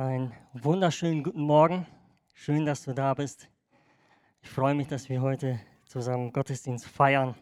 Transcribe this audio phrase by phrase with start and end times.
[0.00, 1.86] Einen wunderschönen guten Morgen.
[2.32, 3.50] Schön, dass du da bist.
[4.40, 7.34] Ich freue mich, dass wir heute zusammen Gottesdienst feiern,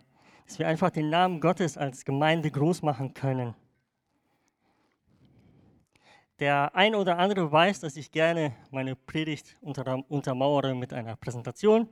[0.45, 3.55] dass wir einfach den Namen Gottes als Gemeinde groß machen können.
[6.41, 11.89] Der ein oder andere weiß, dass ich gerne meine Predigt untermauere mit einer Präsentation.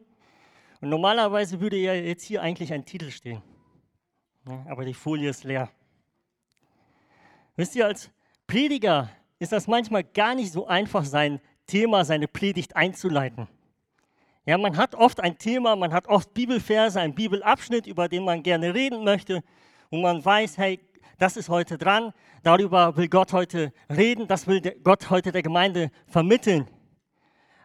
[0.80, 3.40] Und normalerweise würde ja jetzt hier eigentlich ein Titel stehen.
[4.44, 5.70] aber die Folie ist leer.
[7.54, 8.10] Wisst ihr, als
[8.48, 13.48] Prediger ist das manchmal gar nicht so einfach, sein Thema, seine Predigt einzuleiten.
[14.46, 18.42] Ja, man hat oft ein Thema, man hat oft Bibelverse, einen Bibelabschnitt, über den man
[18.42, 19.42] gerne reden möchte.
[19.90, 20.80] Und man weiß, hey,
[21.18, 25.90] das ist heute dran, darüber will Gott heute reden, das will Gott heute der Gemeinde
[26.06, 26.68] vermitteln.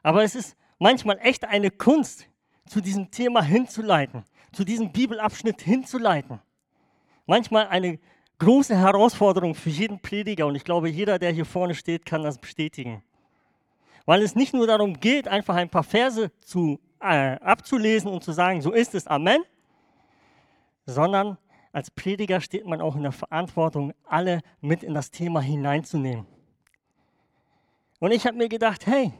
[0.01, 2.27] Aber es ist manchmal echt eine Kunst,
[2.65, 6.40] zu diesem Thema hinzuleiten, zu diesem Bibelabschnitt hinzuleiten.
[7.26, 7.99] Manchmal eine
[8.41, 12.39] große Herausforderung für jeden Prediger und ich glaube, jeder, der hier vorne steht, kann das
[12.39, 13.03] bestätigen.
[14.05, 18.31] Weil es nicht nur darum geht, einfach ein paar Verse zu, äh, abzulesen und zu
[18.31, 19.43] sagen, so ist es, Amen,
[20.87, 21.37] sondern
[21.71, 26.25] als Prediger steht man auch in der Verantwortung, alle mit in das Thema hineinzunehmen.
[27.99, 29.13] Und ich habe mir gedacht, hey,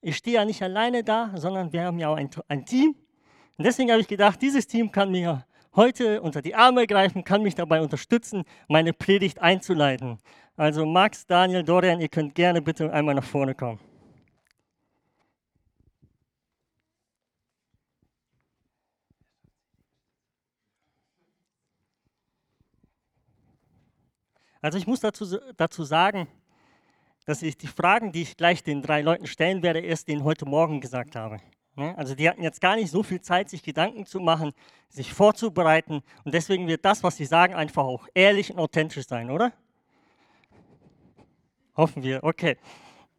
[0.00, 2.94] ich stehe ja nicht alleine da, sondern wir haben ja auch ein, ein Team.
[3.58, 5.44] Und deswegen habe ich gedacht, dieses Team kann mir
[5.76, 10.18] heute unter die Arme greifen, kann mich dabei unterstützen, meine Predigt einzuleiten.
[10.56, 13.78] Also Max, Daniel, Dorian, ihr könnt gerne bitte einmal nach vorne kommen.
[24.62, 26.26] Also ich muss dazu, dazu sagen,
[27.24, 30.46] dass ich die Fragen, die ich gleich den drei Leuten stellen werde, erst denen heute
[30.46, 31.40] Morgen gesagt habe.
[31.76, 34.52] Also die hatten jetzt gar nicht so viel Zeit, sich Gedanken zu machen,
[34.88, 36.02] sich vorzubereiten.
[36.24, 39.52] Und deswegen wird das, was sie sagen, einfach auch ehrlich und authentisch sein, oder?
[41.76, 42.24] Hoffen wir.
[42.24, 42.56] Okay.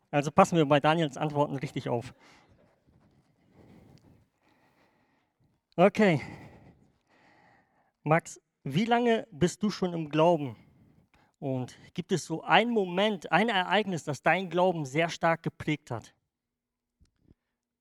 [0.10, 2.14] Also passen wir bei Daniels Antworten richtig auf.
[5.76, 6.22] Okay.
[8.04, 10.56] Max, wie lange bist du schon im Glauben?
[11.40, 16.16] Und gibt es so einen Moment, ein Ereignis, das dein Glauben sehr stark geprägt hat?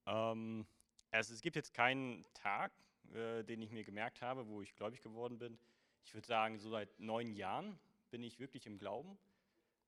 [0.06, 0.66] Ähm,
[1.10, 2.72] also es gibt jetzt keinen Tag,
[3.14, 5.58] äh, den ich mir gemerkt habe, wo ich gläubig geworden bin.
[6.04, 7.78] Ich würde sagen, so seit neun Jahren
[8.10, 9.18] bin ich wirklich im Glauben.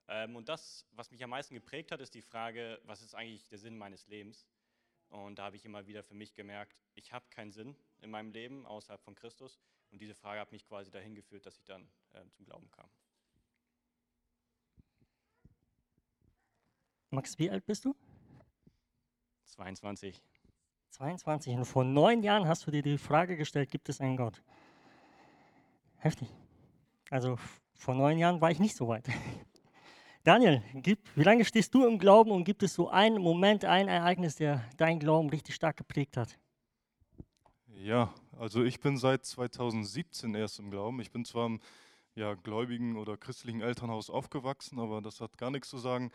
[0.09, 3.47] Ähm, und das, was mich am meisten geprägt hat, ist die Frage, was ist eigentlich
[3.49, 4.47] der Sinn meines Lebens?
[5.11, 8.31] Und da habe ich immer wieder für mich gemerkt, ich habe keinen Sinn in meinem
[8.31, 9.59] Leben außerhalb von Christus.
[9.91, 12.89] Und diese Frage hat mich quasi dahin geführt, dass ich dann äh, zum Glauben kam.
[17.11, 17.97] Max, wie alt bist du?
[19.49, 20.23] 22.
[20.91, 21.57] 22.
[21.57, 24.43] Und vor neun Jahren hast du dir die Frage gestellt, gibt es einen Gott?
[25.97, 26.29] Heftig.
[27.11, 27.37] Also
[27.75, 29.09] vor neun Jahren war ich nicht so weit.
[30.25, 30.63] Daniel,
[31.15, 34.65] wie lange stehst du im Glauben und gibt es so einen Moment, ein Ereignis, der
[34.77, 36.39] dein Glauben richtig stark geprägt hat?
[37.67, 41.01] Ja, also ich bin seit 2017 erst im Glauben.
[41.01, 41.61] Ich bin zwar im
[42.15, 46.11] ja, gläubigen oder christlichen Elternhaus aufgewachsen, aber das hat gar nichts zu sagen.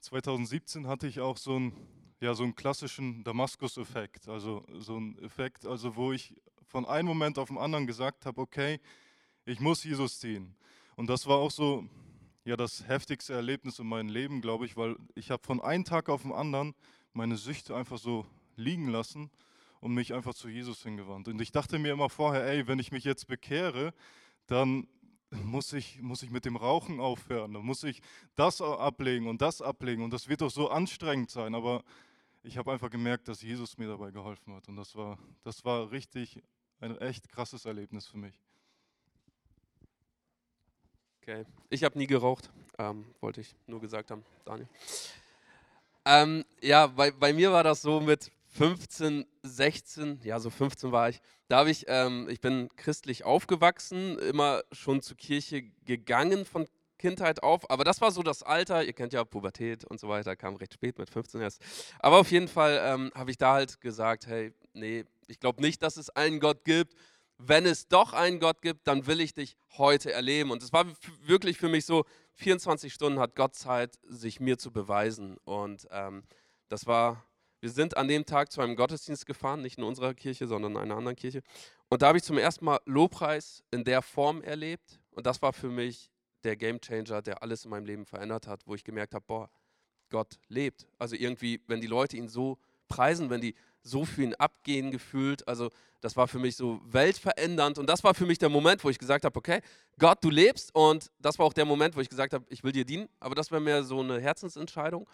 [0.00, 1.72] 2017 hatte ich auch so einen,
[2.20, 6.34] ja, so einen klassischen Damaskus-Effekt, also so einen Effekt, also wo ich
[6.66, 8.80] von einem Moment auf den anderen gesagt habe, okay,
[9.44, 10.54] ich muss Jesus ziehen.
[10.96, 11.88] Und das war auch so
[12.44, 16.08] ja, das heftigste Erlebnis in meinem Leben, glaube ich, weil ich habe von einem Tag
[16.08, 16.74] auf den anderen
[17.12, 19.30] meine Süchte einfach so liegen lassen
[19.80, 21.28] und mich einfach zu Jesus hingewandt.
[21.28, 23.92] Und ich dachte mir immer vorher, ey, wenn ich mich jetzt bekehre,
[24.46, 24.88] dann
[25.30, 28.02] muss ich, muss ich mit dem Rauchen aufhören, dann muss ich
[28.36, 31.54] das ablegen und das ablegen und das wird doch so anstrengend sein.
[31.54, 31.84] Aber
[32.42, 35.90] ich habe einfach gemerkt, dass Jesus mir dabei geholfen hat und das war, das war
[35.90, 36.42] richtig
[36.80, 38.34] ein echt krasses Erlebnis für mich.
[41.22, 44.68] Okay, ich habe nie geraucht, ähm, wollte ich nur gesagt haben, Daniel.
[46.04, 51.08] Ähm, ja, bei, bei mir war das so mit 15, 16, ja, so 15 war
[51.08, 51.20] ich.
[51.48, 56.66] Da habe ich, ähm, ich bin christlich aufgewachsen, immer schon zur Kirche gegangen von
[56.98, 60.36] Kindheit auf, aber das war so das Alter, ihr kennt ja Pubertät und so weiter,
[60.36, 61.62] kam recht spät mit 15 erst.
[61.98, 65.82] Aber auf jeden Fall ähm, habe ich da halt gesagt, hey, nee, ich glaube nicht,
[65.82, 66.94] dass es einen Gott gibt.
[67.38, 70.50] Wenn es doch einen Gott gibt, dann will ich dich heute erleben.
[70.50, 70.84] Und es war
[71.22, 72.04] wirklich für mich so,
[72.34, 75.38] 24 Stunden hat Gott Zeit, sich mir zu beweisen.
[75.44, 76.24] Und ähm,
[76.68, 77.24] das war
[77.60, 80.78] wir sind an dem Tag zu einem Gottesdienst gefahren, nicht in unserer Kirche, sondern in
[80.78, 81.42] einer anderen Kirche.
[81.88, 85.00] Und da habe ich zum ersten Mal Lobpreis in der Form erlebt.
[85.10, 86.10] Und das war für mich
[86.44, 89.50] der Gamechanger, der alles in meinem Leben verändert hat, wo ich gemerkt habe, boah,
[90.08, 90.86] Gott lebt.
[90.98, 92.58] Also irgendwie, wenn die Leute ihn so
[92.88, 95.70] preisen, wenn die so für ihn abgehen gefühlt, also
[96.00, 97.78] das war für mich so weltverändernd.
[97.78, 99.60] Und das war für mich der Moment, wo ich gesagt habe, okay,
[99.98, 100.74] Gott, du lebst.
[100.74, 103.08] Und das war auch der Moment, wo ich gesagt habe, ich will dir dienen.
[103.20, 105.08] Aber das wäre mehr so eine Herzensentscheidung.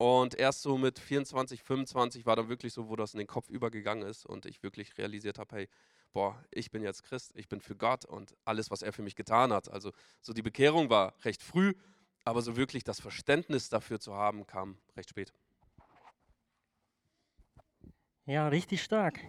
[0.00, 3.50] Und erst so mit 24, 25 war dann wirklich so, wo das in den Kopf
[3.50, 5.68] übergegangen ist und ich wirklich realisiert habe, hey,
[6.14, 9.14] boah, ich bin jetzt Christ, ich bin für Gott und alles, was er für mich
[9.14, 9.70] getan hat.
[9.70, 9.92] Also
[10.22, 11.74] so die Bekehrung war recht früh,
[12.24, 15.34] aber so wirklich das Verständnis dafür zu haben, kam recht spät.
[18.24, 19.20] Ja, richtig stark.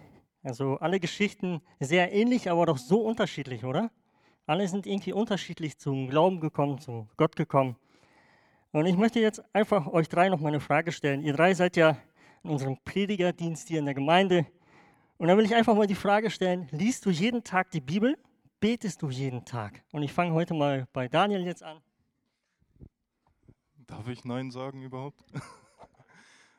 [0.42, 3.90] Also alle Geschichten sehr ähnlich, aber doch so unterschiedlich, oder?
[4.46, 7.76] Alle sind irgendwie unterschiedlich zum Glauben gekommen, zu Gott gekommen.
[8.72, 11.22] Und ich möchte jetzt einfach euch drei noch mal eine Frage stellen.
[11.22, 11.98] Ihr drei seid ja
[12.42, 14.46] in unserem Predigerdienst hier in der Gemeinde.
[15.18, 18.16] Und da will ich einfach mal die Frage stellen, liest du jeden Tag die Bibel?
[18.60, 19.82] Betest du jeden Tag?
[19.92, 21.82] Und ich fange heute mal bei Daniel jetzt an.
[23.86, 25.22] Darf ich Nein sagen überhaupt?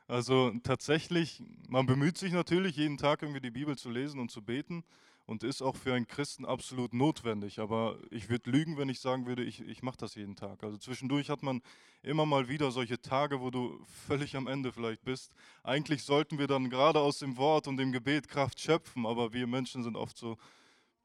[0.06, 4.44] Also tatsächlich, man bemüht sich natürlich jeden Tag irgendwie die Bibel zu lesen und zu
[4.44, 4.84] beten
[5.26, 7.60] und ist auch für einen Christen absolut notwendig.
[7.60, 10.64] Aber ich würde lügen, wenn ich sagen würde, ich, ich mache das jeden Tag.
[10.64, 11.62] Also zwischendurch hat man
[12.02, 15.34] immer mal wieder solche Tage, wo du völlig am Ende vielleicht bist.
[15.64, 19.48] Eigentlich sollten wir dann gerade aus dem Wort und dem Gebet Kraft schöpfen, aber wir
[19.48, 20.38] Menschen sind oft so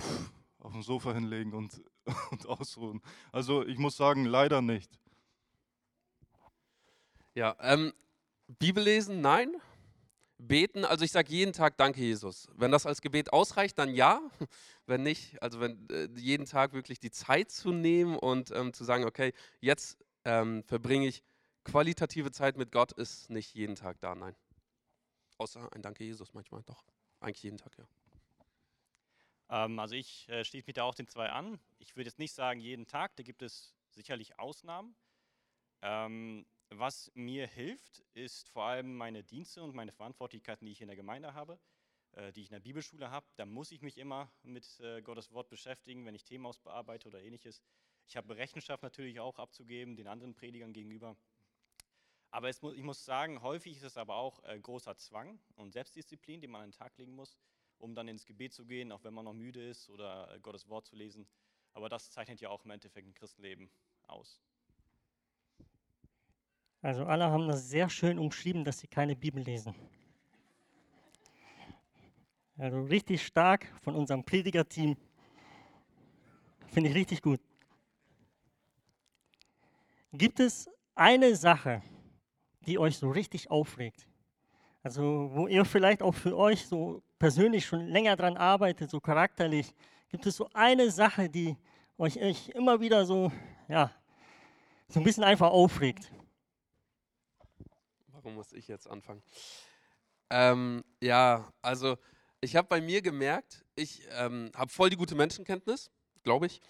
[0.02, 1.80] pff, auf dem Sofa hinlegen und,
[2.30, 3.00] und ausruhen.
[3.30, 4.98] Also ich muss sagen, leider nicht.
[7.34, 7.92] Ja, ähm,
[8.58, 9.54] Bibel lesen, nein.
[10.38, 12.48] Beten, also ich sage jeden Tag Danke, Jesus.
[12.54, 14.20] Wenn das als Gebet ausreicht, dann ja.
[14.86, 18.84] Wenn nicht, also wenn äh, jeden Tag wirklich die Zeit zu nehmen und ähm, zu
[18.84, 21.22] sagen, okay, jetzt ähm, verbringe ich
[21.64, 24.34] qualitative Zeit mit Gott, ist nicht jeden Tag da, nein.
[25.36, 26.82] Außer ein Danke, Jesus manchmal, doch.
[27.20, 27.84] Eigentlich jeden Tag, ja.
[29.50, 31.58] Ähm, also ich äh, schließe mich da auch den zwei an.
[31.78, 34.94] Ich würde jetzt nicht sagen jeden Tag, da gibt es sicherlich Ausnahmen.
[35.82, 40.88] Ähm, was mir hilft, ist vor allem meine Dienste und meine Verantwortlichkeiten, die ich in
[40.88, 41.58] der Gemeinde habe,
[42.12, 43.26] äh, die ich in der Bibelschule habe.
[43.36, 47.22] Da muss ich mich immer mit äh, Gottes Wort beschäftigen, wenn ich Themen ausbearbeite oder
[47.22, 47.62] ähnliches.
[48.06, 51.16] Ich habe Rechenschaft natürlich auch abzugeben, den anderen Predigern gegenüber.
[52.30, 56.40] Aber mu ich muss sagen, häufig ist es aber auch äh, großer Zwang und Selbstdisziplin,
[56.40, 57.38] den man an den Tag legen muss,
[57.78, 60.86] um dann ins Gebet zu gehen, auch wenn man noch müde ist oder Gottes Wort
[60.86, 61.26] zu lesen.
[61.72, 63.70] Aber das zeichnet ja auch im Endeffekt ein Christenleben
[64.06, 64.42] aus.
[66.80, 69.74] Also alle haben das sehr schön umschrieben, dass sie keine Bibel lesen.
[72.56, 74.96] Also richtig stark von unserem Predigerteam.
[76.68, 77.40] Finde ich richtig gut.
[80.12, 81.82] Gibt es eine Sache,
[82.66, 84.06] die euch so richtig aufregt?
[84.82, 89.74] Also wo ihr vielleicht auch für euch so persönlich schon länger dran arbeitet, so charakterlich.
[90.08, 91.56] Gibt es so eine Sache, die
[91.98, 92.16] euch,
[92.54, 93.32] immer wieder so,
[93.68, 93.90] ja,
[94.88, 96.10] so ein bisschen einfach aufregt?
[98.28, 99.22] Warum muss ich jetzt anfangen?
[100.28, 101.96] Ähm, ja, also
[102.42, 105.90] ich habe bei mir gemerkt, ich ähm, habe voll die gute Menschenkenntnis,
[106.24, 106.60] glaube ich.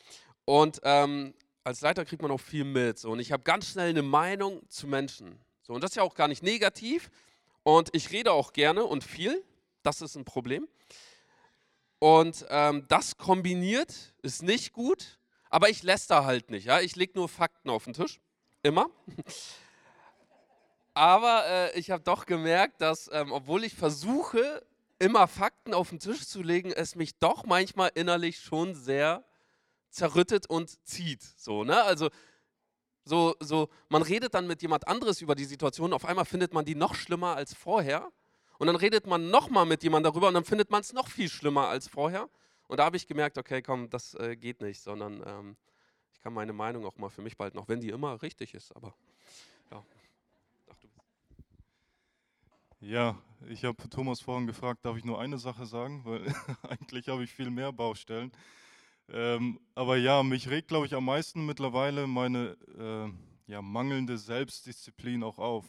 [0.45, 1.35] Und ähm,
[1.65, 3.01] als Leiter kriegt man auch viel mit.
[3.01, 3.11] So.
[3.11, 5.37] Und ich habe ganz schnell eine Meinung zu Menschen.
[5.63, 5.73] So.
[5.73, 7.11] Und das ist ja auch gar nicht negativ.
[7.65, 9.43] Und ich rede auch gerne und viel.
[9.83, 10.69] Das ist ein Problem.
[11.99, 15.19] Und ähm, das kombiniert ist nicht gut,
[15.51, 16.67] aber ich lässt da halt nicht.
[16.67, 16.79] Ja?
[16.79, 18.21] Ich lege nur Fakten auf den Tisch.
[18.63, 18.91] Immer.
[20.99, 24.67] Aber äh, ich habe doch gemerkt, dass, ähm, obwohl ich versuche,
[24.99, 29.23] immer Fakten auf den Tisch zu legen, es mich doch manchmal innerlich schon sehr
[29.91, 31.23] zerrüttet und zieht.
[31.23, 31.85] So, ne?
[31.85, 32.11] Also,
[33.05, 36.65] so, so, man redet dann mit jemand anderes über die Situation, auf einmal findet man
[36.65, 38.11] die noch schlimmer als vorher.
[38.59, 41.29] Und dann redet man nochmal mit jemand darüber und dann findet man es noch viel
[41.29, 42.29] schlimmer als vorher.
[42.67, 45.57] Und da habe ich gemerkt, okay, komm, das äh, geht nicht, sondern ähm,
[46.13, 48.75] ich kann meine Meinung auch mal für mich behalten, auch wenn die immer richtig ist.
[48.75, 48.97] Aber
[49.71, 49.85] ja.
[52.81, 56.23] Ja, ich habe Thomas vorhin gefragt, darf ich nur eine Sache sagen, weil
[56.63, 58.31] eigentlich habe ich viel mehr Baustellen.
[59.09, 65.25] Ähm, aber ja, mich regt, glaube ich, am meisten mittlerweile meine äh, ja, mangelnde Selbstdisziplin
[65.25, 65.65] auch auf.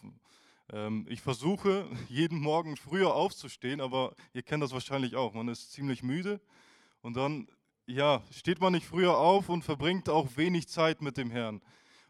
[0.71, 5.33] Ähm, ich versuche jeden Morgen früher aufzustehen, aber ihr kennt das wahrscheinlich auch.
[5.33, 6.39] Man ist ziemlich müde
[7.01, 7.47] und dann
[7.87, 11.59] ja, steht man nicht früher auf und verbringt auch wenig Zeit mit dem Herrn.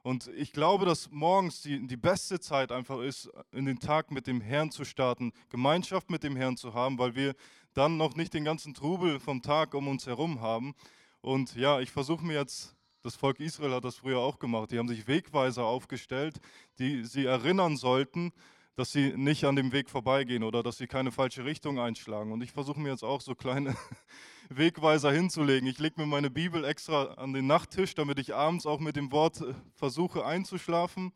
[0.10, 4.26] Und ich glaube, dass morgens die, die beste Zeit einfach ist, in den Tag mit
[4.26, 7.36] dem Herrn zu starten, Gemeinschaft mit dem Herrn zu haben, weil wir
[7.76, 10.74] dann noch nicht den ganzen Trubel vom Tag um uns herum haben.
[11.22, 14.80] Und ja, ich versuche mir jetzt, das Volk Israel hat das früher auch gemacht, die
[14.80, 16.40] haben sich Wegweiser aufgestellt,
[16.80, 18.34] die sie erinnern sollten,
[18.76, 22.32] dass sie nicht an dem Weg vorbeigehen oder dass sie keine falsche Richtung einschlagen.
[22.32, 23.76] Und ich versuche mir jetzt auch so kleine
[24.50, 25.68] Wegweiser hinzulegen.
[25.68, 29.12] Ich lege mir meine Bibel extra an den Nachttisch, damit ich abends auch mit dem
[29.12, 31.12] Wort äh, versuche einzuschlafen.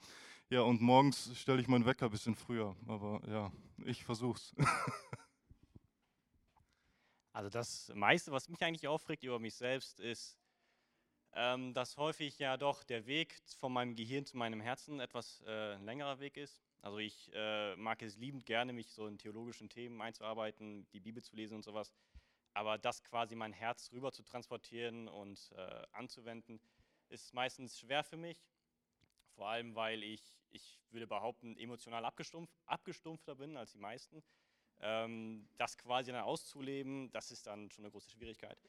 [0.49, 2.75] Ja, und morgens stelle ich meinen Wecker ein bisschen früher.
[2.87, 3.51] Aber ja,
[3.85, 4.55] ich versuche es.
[7.35, 10.37] Also das meiste, was mich eigentlich aufregt über mich selbst, ist,
[11.33, 15.75] ähm, dass häufig ja doch der Weg von meinem Gehirn zu meinem Herzen etwas äh,
[15.77, 16.61] längerer Weg ist.
[16.83, 21.23] Also ich äh, mag es liebend gerne, mich so in theologischen Themen einzuarbeiten, die Bibel
[21.23, 21.93] zu lesen und sowas.
[22.53, 26.59] Aber das quasi mein Herz rüber zu transportieren und äh, anzuwenden,
[27.07, 28.37] ist meistens schwer für mich.
[29.35, 30.21] Vor allem, weil ich,
[30.51, 34.21] ich würde behaupten, emotional abgestumpf, abgestumpfter bin als die meisten.
[34.81, 38.59] Ähm, das quasi dann auszuleben, das ist dann schon eine große Schwierigkeit.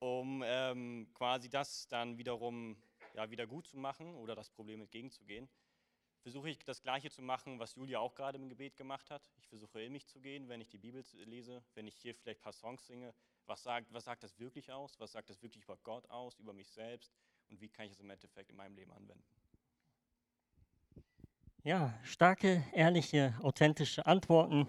[0.00, 2.76] Um ähm, quasi das dann wiederum
[3.14, 5.48] ja, wieder gut zu machen oder das Problem entgegenzugehen,
[6.20, 9.22] versuche ich das Gleiche zu machen, was Julia auch gerade im Gebet gemacht hat.
[9.38, 12.40] Ich versuche in mich zu gehen, wenn ich die Bibel lese, wenn ich hier vielleicht
[12.40, 13.14] ein paar Songs singe.
[13.46, 14.98] Was sagt, was sagt das wirklich aus?
[14.98, 17.12] Was sagt das wirklich über Gott aus, über mich selbst?
[17.48, 19.24] Und wie kann ich es im Endeffekt in meinem Leben anwenden?
[21.62, 24.66] Ja, starke, ehrliche, authentische Antworten.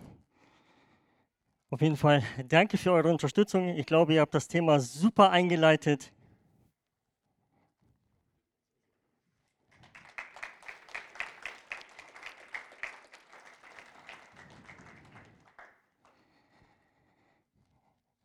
[1.70, 3.70] Auf jeden Fall danke für eure Unterstützung.
[3.70, 6.12] Ich glaube, ihr habt das Thema super eingeleitet.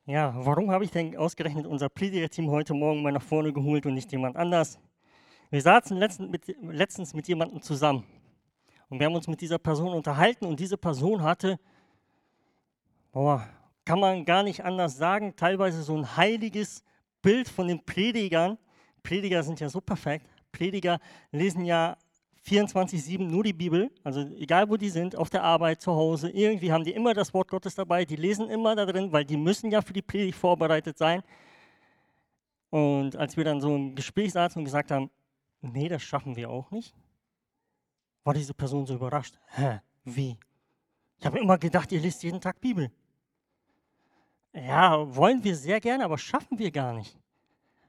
[0.08, 3.94] Ja, warum habe ich denn ausgerechnet unser Prediger-Team heute Morgen mal nach vorne geholt und
[3.94, 4.78] nicht jemand anders?
[5.50, 8.04] Wir saßen letztens mit, letztens mit jemandem zusammen
[8.88, 11.58] und wir haben uns mit dieser Person unterhalten und diese Person hatte,
[13.10, 13.48] boah,
[13.84, 16.84] kann man gar nicht anders sagen, teilweise so ein heiliges
[17.20, 18.58] Bild von den Predigern.
[19.02, 20.24] Prediger sind ja so perfekt.
[20.52, 21.00] Prediger
[21.32, 21.96] lesen ja
[22.46, 26.72] 24-7 nur die Bibel, also egal wo die sind, auf der Arbeit, zu Hause, irgendwie
[26.72, 29.70] haben die immer das Wort Gottes dabei, die lesen immer da drin, weil die müssen
[29.70, 31.22] ja für die Predigt vorbereitet sein.
[32.70, 35.10] Und als wir dann so im Gespräch saßen und gesagt haben,
[35.60, 36.94] nee, das schaffen wir auch nicht,
[38.22, 39.34] war diese Person so überrascht.
[39.48, 40.38] Hä, wie?
[41.18, 42.90] Ich habe immer gedacht, ihr lest jeden Tag Bibel.
[44.52, 47.18] Ja, wollen wir sehr gerne, aber schaffen wir gar nicht.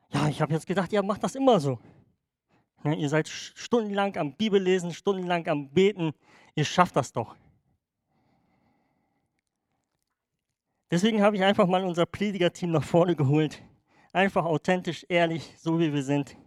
[0.10, 1.80] Ja, ich habe jetzt gedacht, ihr macht das immer so.
[2.84, 6.14] Ne, ihr seid stundenlang am Bibellesen, stundenlang am Beten.
[6.56, 7.36] Ihr schafft das doch.
[10.90, 13.62] Deswegen habe ich einfach mal unser Predigerteam nach vorne geholt.
[14.14, 16.38] Einfach authentisch, ehrlich, so wie wir sind.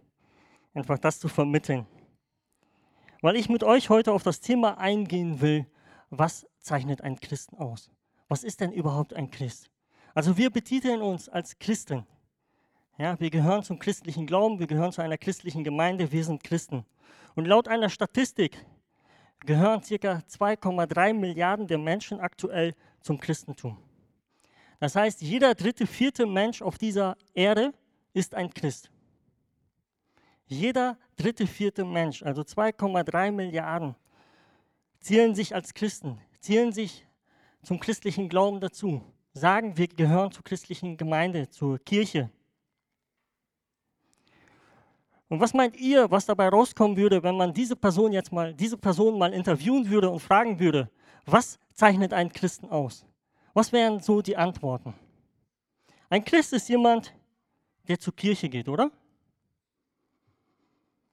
[0.73, 1.85] Einfach das zu vermitteln.
[3.21, 5.67] Weil ich mit euch heute auf das Thema eingehen will,
[6.09, 7.91] was zeichnet ein Christen aus?
[8.27, 9.69] Was ist denn überhaupt ein Christ?
[10.15, 12.07] Also wir betiteln uns als Christen.
[13.01, 16.85] Ja, wir gehören zum christlichen Glauben, wir gehören zu einer christlichen Gemeinde, wir sind Christen.
[17.33, 18.63] Und laut einer Statistik
[19.39, 20.21] gehören ca.
[20.29, 23.79] 2,3 Milliarden der Menschen aktuell zum Christentum.
[24.79, 27.73] Das heißt, jeder dritte, vierte Mensch auf dieser Erde
[28.13, 28.91] ist ein Christ.
[30.45, 33.95] Jeder dritte, vierte Mensch, also 2,3 Milliarden,
[34.99, 37.07] zählen sich als Christen, zählen sich
[37.63, 39.01] zum christlichen Glauben dazu,
[39.33, 42.29] sagen, wir gehören zur christlichen Gemeinde, zur Kirche.
[45.31, 48.77] Und was meint ihr, was dabei rauskommen würde, wenn man diese Person jetzt mal, diese
[48.77, 50.89] Person mal interviewen würde und fragen würde,
[51.25, 53.05] was zeichnet einen Christen aus?
[53.53, 54.93] Was wären so die Antworten?
[56.09, 57.13] Ein Christ ist jemand,
[57.87, 58.91] der zur Kirche geht, oder?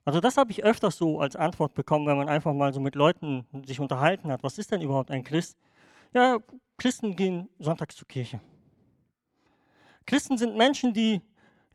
[0.04, 2.96] Also das habe ich öfters so als Antwort bekommen, wenn man einfach mal so mit
[2.96, 4.42] Leuten sich unterhalten hat.
[4.42, 5.56] Was ist denn überhaupt ein Christ?
[6.12, 6.38] Ja,
[6.76, 8.40] Christen gehen sonntags zur Kirche.
[10.06, 11.22] Christen sind Menschen, die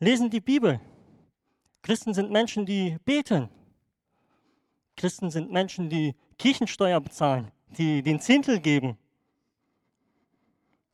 [0.02, 0.82] lesen die Bibel.
[1.84, 3.50] Christen sind Menschen, die beten.
[4.96, 8.98] Christen sind Menschen, die Kirchensteuer bezahlen, die den Zehntel geben.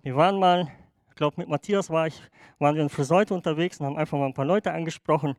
[0.01, 0.67] Wir waren mal,
[1.09, 2.19] ich glaube mit Matthias war ich,
[2.57, 5.35] waren wir in Friseute unterwegs und haben einfach mal ein paar Leute angesprochen.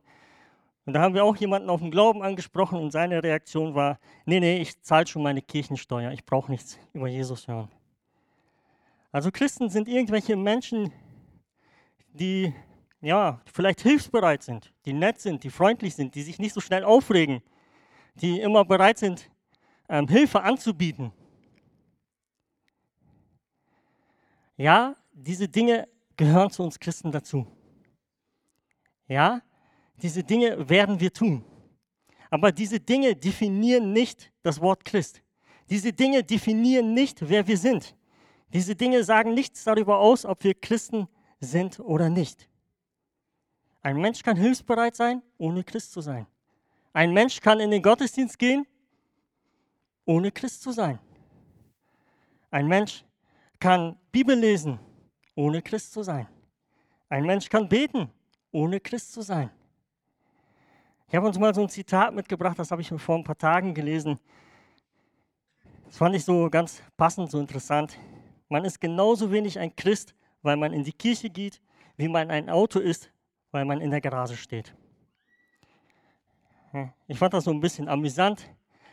[0.85, 4.39] Und da haben wir auch jemanden auf dem Glauben angesprochen und seine Reaktion war, nee,
[4.39, 7.69] nee, ich zahle schon meine Kirchensteuer, ich brauche nichts über Jesus hören.
[9.11, 10.93] Also Christen sind irgendwelche Menschen,
[12.13, 12.53] die
[13.01, 16.83] ja, vielleicht hilfsbereit sind, die nett sind, die freundlich sind, die sich nicht so schnell
[16.83, 17.41] aufregen,
[18.15, 19.29] die immer bereit sind,
[19.89, 21.11] ähm, Hilfe anzubieten.
[24.55, 27.47] Ja, diese Dinge gehören zu uns Christen dazu.
[29.07, 29.41] Ja,
[29.97, 31.43] diese Dinge werden wir tun.
[32.29, 35.21] Aber diese Dinge definieren nicht das Wort Christ.
[35.69, 37.95] Diese Dinge definieren nicht, wer wir sind.
[38.53, 41.07] Diese Dinge sagen nichts darüber aus, ob wir Christen
[41.39, 42.50] sind oder nicht.
[43.81, 46.27] Ein Mensch kann hilfsbereit sein, ohne Christ zu sein.
[46.93, 48.67] Ein Mensch kann in den Gottesdienst gehen,
[50.05, 50.99] ohne Christ zu sein.
[52.51, 53.03] Ein Mensch
[53.59, 54.79] kann Bibel lesen,
[55.35, 56.27] ohne Christ zu sein.
[57.09, 58.09] Ein Mensch kann beten,
[58.51, 59.49] ohne Christ zu sein.
[61.07, 63.73] Ich habe uns mal so ein Zitat mitgebracht, das habe ich vor ein paar Tagen
[63.73, 64.19] gelesen.
[65.85, 67.97] Das fand ich so ganz passend, so interessant.
[68.47, 71.61] Man ist genauso wenig ein Christ, weil man in die Kirche geht,
[71.97, 73.11] wie man ein Auto ist,
[73.51, 74.73] weil man in der Garage steht.
[77.07, 78.49] Ich fand das so ein bisschen amüsant,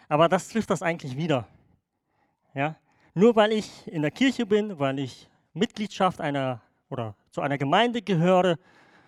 [0.09, 1.47] aber das trifft das eigentlich wieder.
[2.55, 2.77] Ja?
[3.15, 8.03] Nur weil ich in der Kirche bin, weil ich Mitgliedschaft einer oder zu einer Gemeinde
[8.03, 8.59] gehöre,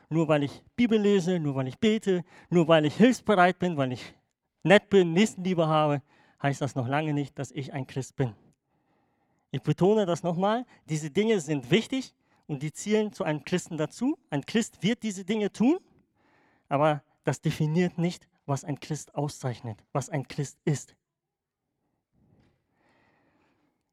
[0.09, 3.93] nur weil ich Bibel lese, nur weil ich bete, nur weil ich hilfsbereit bin, weil
[3.93, 4.15] ich
[4.63, 6.03] nett bin, Nächstenliebe habe,
[6.43, 8.35] heißt das noch lange nicht, dass ich ein Christ bin.
[9.51, 12.15] Ich betone das nochmal, diese Dinge sind wichtig
[12.51, 14.19] und die zielen zu einem Christen dazu.
[14.29, 15.79] Ein Christ wird diese Dinge tun,
[16.69, 20.97] aber das definiert nicht, was ein Christ auszeichnet, was ein Christ ist.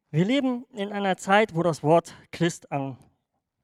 [0.10, 2.98] Wir leben in einer Zeit, wo das Wort Christ an,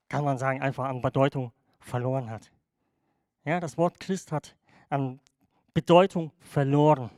[0.10, 2.52] kann man sagen, einfach an Bedeutung verloren hat.
[3.46, 4.56] Ja, das Wort Christ hat
[4.90, 5.20] an
[5.74, 7.10] Bedeutung verloren.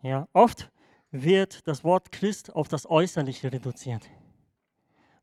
[0.00, 0.70] Ja, oft
[1.10, 4.08] wird das Wort Christ auf das Äußerliche reduziert.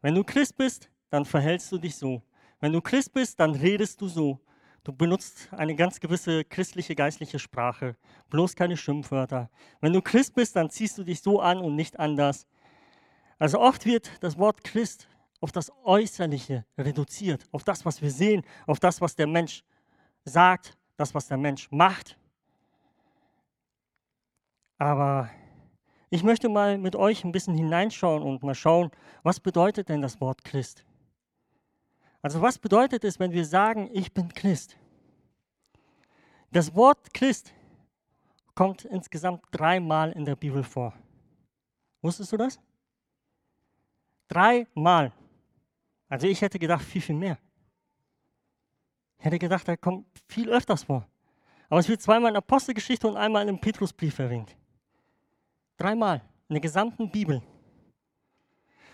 [0.08, 2.22] Wenn du Christ bist, dann verhältst du dich so.
[2.62, 4.40] Wenn du Christ bist, dann redest du so.
[4.86, 7.98] Du benutzt eine ganz gewisse christliche, geistliche Sprache,
[8.30, 9.50] bloß keine Schimpfwörter.
[9.82, 12.48] Wenn du Christ bist, dann ziehst du dich so an und nicht anders.
[13.38, 15.10] Also oft wird das Wort Christ
[15.42, 19.66] auf das Äußerliche reduziert, auf das, was wir sehen, auf das, was der Mensch
[20.24, 22.18] sagt, das, was der Mensch macht.
[24.78, 25.30] Aber
[26.10, 28.92] ich möchte mal mit euch ein bisschen hineinschauen und mal schauen,
[29.24, 30.86] was bedeutet denn das Wort Christ?
[32.22, 34.78] Also was bedeutet es, wenn wir sagen, ich bin Christ?
[36.52, 37.54] Das Wort Christ
[38.56, 40.94] kommt insgesamt dreimal in der Bibel vor.
[42.02, 42.60] Wusstest du das?
[44.28, 45.12] Dreimal.
[46.10, 47.38] Also ich hätte gedacht, viel, viel mehr.
[49.20, 51.08] Ich hätte gedacht, da kommt viel öfters vor.
[51.70, 54.56] Aber es wird zweimal in Apostelgeschichte und einmal im Petrusbrief erwähnt.
[55.78, 57.42] Dreimal in der gesamten Bibel.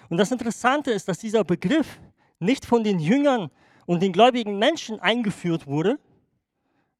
[0.09, 1.99] Und das Interessante ist, dass dieser Begriff
[2.39, 3.49] nicht von den Jüngern
[3.85, 5.99] und den gläubigen Menschen eingeführt wurde.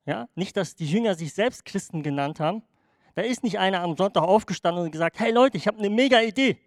[0.05, 2.63] Ja, nicht, dass die Jünger sich selbst Christen genannt haben.
[3.15, 6.21] Da ist nicht einer am Sonntag aufgestanden und gesagt, hey Leute, ich habe eine mega
[6.21, 6.58] Idee.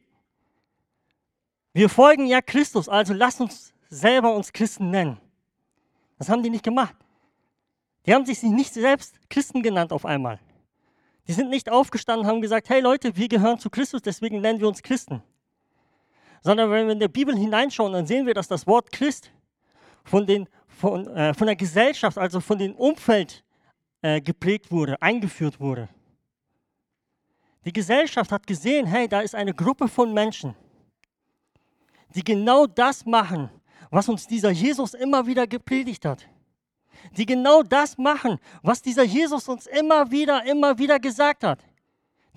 [1.73, 5.21] Wir folgen ja Christus, also lasst uns selber uns Christen nennen.
[6.19, 6.95] Das haben die nicht gemacht.
[8.07, 10.39] Die haben sich nicht selbst Christen genannt auf einmal.
[11.29, 14.61] Die sind nicht aufgestanden und haben gesagt, hey Leute, wir gehören zu Christus, deswegen nennen
[14.61, 15.23] wir uns Christen.
[16.43, 19.33] Sondern wenn wir in der Bibel hineinschauen, dann sehen wir, dass das Wort Christ
[20.05, 23.45] von, den, von, äh, von der Gesellschaft, also von dem Umfeld
[24.03, 25.89] äh, geprägt wurde, eingeführt wurde.
[27.65, 30.55] Die Gesellschaft hat gesehen, hey, da ist eine Gruppe von Menschen,
[32.15, 33.51] die genau das machen,
[33.91, 36.29] was uns dieser Jesus immer wieder gepredigt hat.
[37.13, 41.65] Die genau das machen, was dieser Jesus uns immer wieder, immer wieder gesagt hat.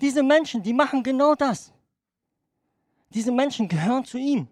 [0.00, 1.72] Diese Menschen, die machen genau das.
[3.10, 4.48] Diese Menschen gehören zu ihm.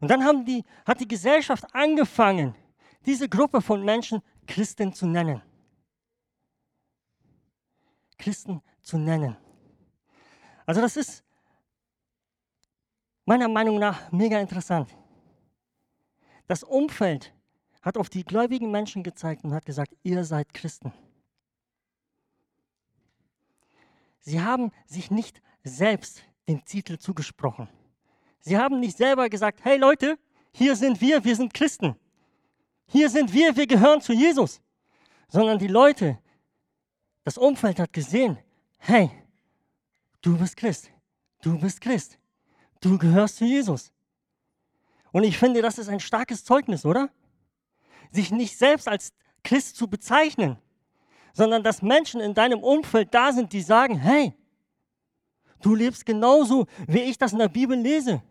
[0.00, 2.54] Und dann die, hat die Gesellschaft angefangen,
[3.06, 5.40] diese Gruppe von Menschen Christen zu nennen.
[8.18, 9.36] Christen zu nennen.
[10.66, 11.24] Also das ist
[13.24, 14.94] meiner Meinung nach mega interessant.
[16.46, 17.32] Das Umfeld
[17.84, 20.92] hat auf die gläubigen Menschen gezeigt und hat gesagt, ihr seid Christen.
[24.20, 27.68] Sie haben sich nicht selbst den Titel zugesprochen.
[28.40, 30.18] Sie haben nicht selber gesagt, hey Leute,
[30.52, 31.94] hier sind wir, wir sind Christen.
[32.86, 34.62] Hier sind wir, wir gehören zu Jesus.
[35.28, 36.18] Sondern die Leute,
[37.22, 38.38] das Umfeld hat gesehen,
[38.78, 39.10] hey,
[40.22, 40.90] du bist Christ,
[41.42, 42.18] du bist Christ.
[42.80, 43.92] Du gehörst zu Jesus.
[45.12, 47.10] Und ich finde, das ist ein starkes Zeugnis, oder?
[48.10, 49.12] Sich nicht selbst als
[49.42, 50.58] Christ zu bezeichnen,
[51.32, 54.34] sondern dass Menschen in deinem Umfeld da sind, die sagen, hey,
[55.60, 58.22] du lebst genauso, wie ich das in der Bibel lese.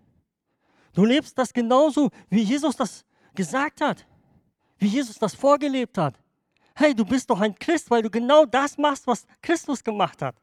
[0.93, 3.03] Du lebst das genauso, wie Jesus das
[3.36, 4.05] gesagt hat,
[4.77, 6.19] wie Jesus das vorgelebt hat.
[6.75, 10.36] Hey, du bist doch ein Christ, weil du genau das machst, was Christus gemacht hat.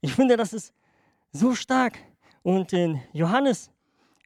[0.00, 0.74] Ich finde, das ist
[1.30, 1.98] so stark.
[2.42, 3.70] Und in Johannes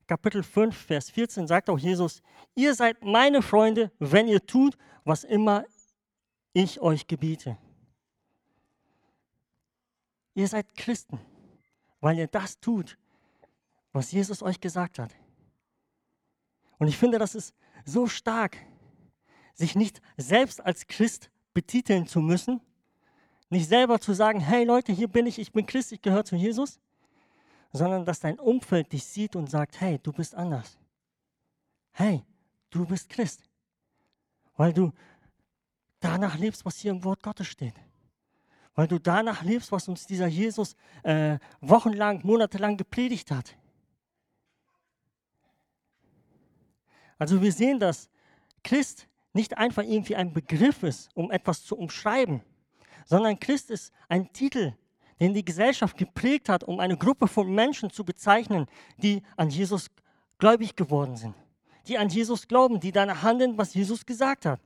[0.06, 2.22] Kapitel 5, Vers 14 sagt auch Jesus,
[2.54, 5.64] ihr seid meine Freunde, wenn ihr tut, was immer
[6.52, 7.58] ich euch gebiete.
[10.34, 11.20] Ihr seid Christen,
[12.00, 12.98] weil ihr das tut,
[13.92, 15.14] was Jesus euch gesagt hat.
[16.78, 18.58] Und ich finde, das ist so stark,
[19.54, 22.60] sich nicht selbst als Christ betiteln zu müssen,
[23.48, 26.36] nicht selber zu sagen, hey Leute, hier bin ich, ich bin Christ, ich gehöre zu
[26.36, 26.78] Jesus,
[27.76, 30.78] sondern dass dein Umfeld dich sieht und sagt, hey, du bist anders.
[31.92, 32.24] Hey,
[32.70, 33.42] du bist Christ.
[34.56, 34.92] Weil du
[36.00, 37.74] danach lebst, was hier im Wort Gottes steht.
[38.74, 43.56] Weil du danach lebst, was uns dieser Jesus äh, wochenlang, monatelang gepredigt hat.
[47.18, 48.10] Also wir sehen, dass
[48.62, 52.42] Christ nicht einfach irgendwie ein Begriff ist, um etwas zu umschreiben,
[53.04, 54.74] sondern Christ ist ein Titel,
[55.20, 58.66] den die Gesellschaft geprägt hat, um eine Gruppe von Menschen zu bezeichnen,
[58.98, 59.88] die an Jesus
[60.38, 61.34] gläubig geworden sind,
[61.88, 64.60] die an Jesus glauben, die danach handeln, was Jesus gesagt hat.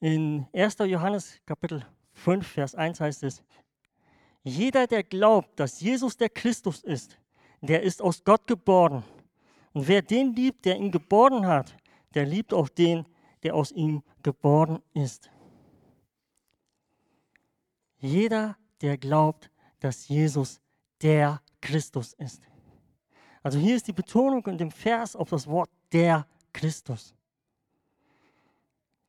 [0.00, 0.76] In 1.
[0.78, 3.42] Johannes Kapitel 5, Vers 1 heißt es,
[4.42, 7.18] jeder, der glaubt, dass Jesus der Christus ist,
[7.60, 9.02] der ist aus Gott geboren.
[9.72, 11.76] Und wer den liebt, der ihn geboren hat,
[12.14, 13.06] der liebt auch den,
[13.42, 15.30] der aus ihm geboren ist.
[17.98, 20.60] Jeder, der glaubt, dass Jesus
[21.02, 22.42] der Christus ist.
[23.42, 27.14] Also hier ist die Betonung in dem Vers auf das Wort der Christus.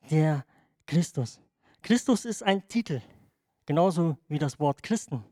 [0.10, 0.46] Der
[0.86, 1.40] Christus.
[1.82, 3.02] Christus ist ein Titel,
[3.66, 5.24] genauso wie das Wort Christen.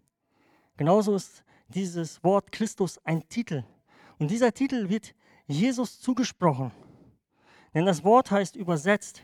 [0.77, 3.63] Genauso ist dieses Wort Christus ein Titel.
[4.19, 5.13] Und dieser Titel wird
[5.47, 6.71] Jesus zugesprochen.
[7.73, 9.21] Denn das Wort heißt übersetzt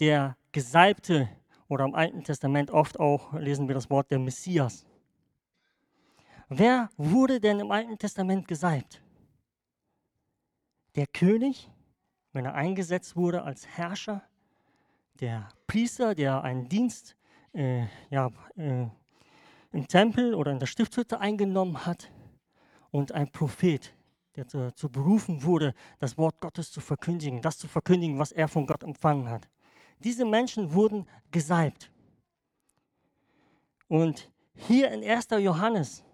[0.00, 1.28] der Gesalbte
[1.68, 4.86] oder im Alten Testament oft auch lesen wir das Wort der Messias.
[6.48, 9.02] Wer wurde denn im Alten Testament gesalbt?
[10.94, 11.70] Der König,
[12.32, 14.22] wenn er eingesetzt wurde als Herrscher,
[15.20, 17.16] der Priester, der einen Dienst
[17.52, 18.86] äh, ja, äh,
[19.72, 22.10] im Tempel oder in der Stiftshütte eingenommen hat,
[22.94, 23.92] und ein Prophet,
[24.36, 28.68] der dazu berufen wurde, das Wort Gottes zu verkündigen, das zu verkündigen, was er von
[28.68, 29.48] Gott empfangen hat.
[30.04, 31.90] Diese Menschen wurden gesalbt.
[33.88, 35.28] Und hier in 1.
[35.40, 36.04] Johannes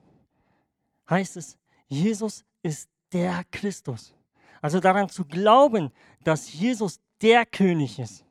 [1.09, 4.14] heißt es, Jesus ist der Christus.
[4.62, 5.90] Also daran zu glauben,
[6.22, 8.24] dass Jesus der König ist,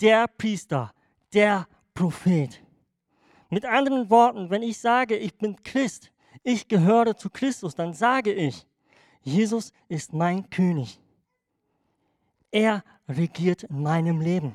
[0.00, 0.94] der Priester,
[1.32, 2.62] der Prophet.
[3.50, 6.10] Mit anderen Worten, wenn ich sage, ich bin Christ,
[6.42, 8.66] ich gehöre zu Christus, dann sage ich,
[9.22, 11.00] Jesus ist mein König.
[12.52, 14.54] Er regiert in meinem Leben.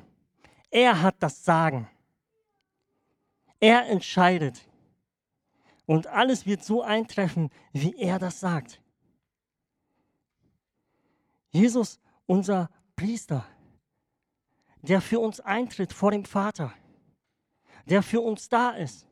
[0.70, 1.88] Er hat das Sagen.
[3.60, 4.66] Er entscheidet.
[5.84, 8.80] Und alles wird so eintreffen, wie er das sagt.
[11.50, 13.44] Jesus, unser Priester,
[14.82, 16.72] der für uns eintritt vor dem Vater,
[17.86, 19.06] der für uns da ist,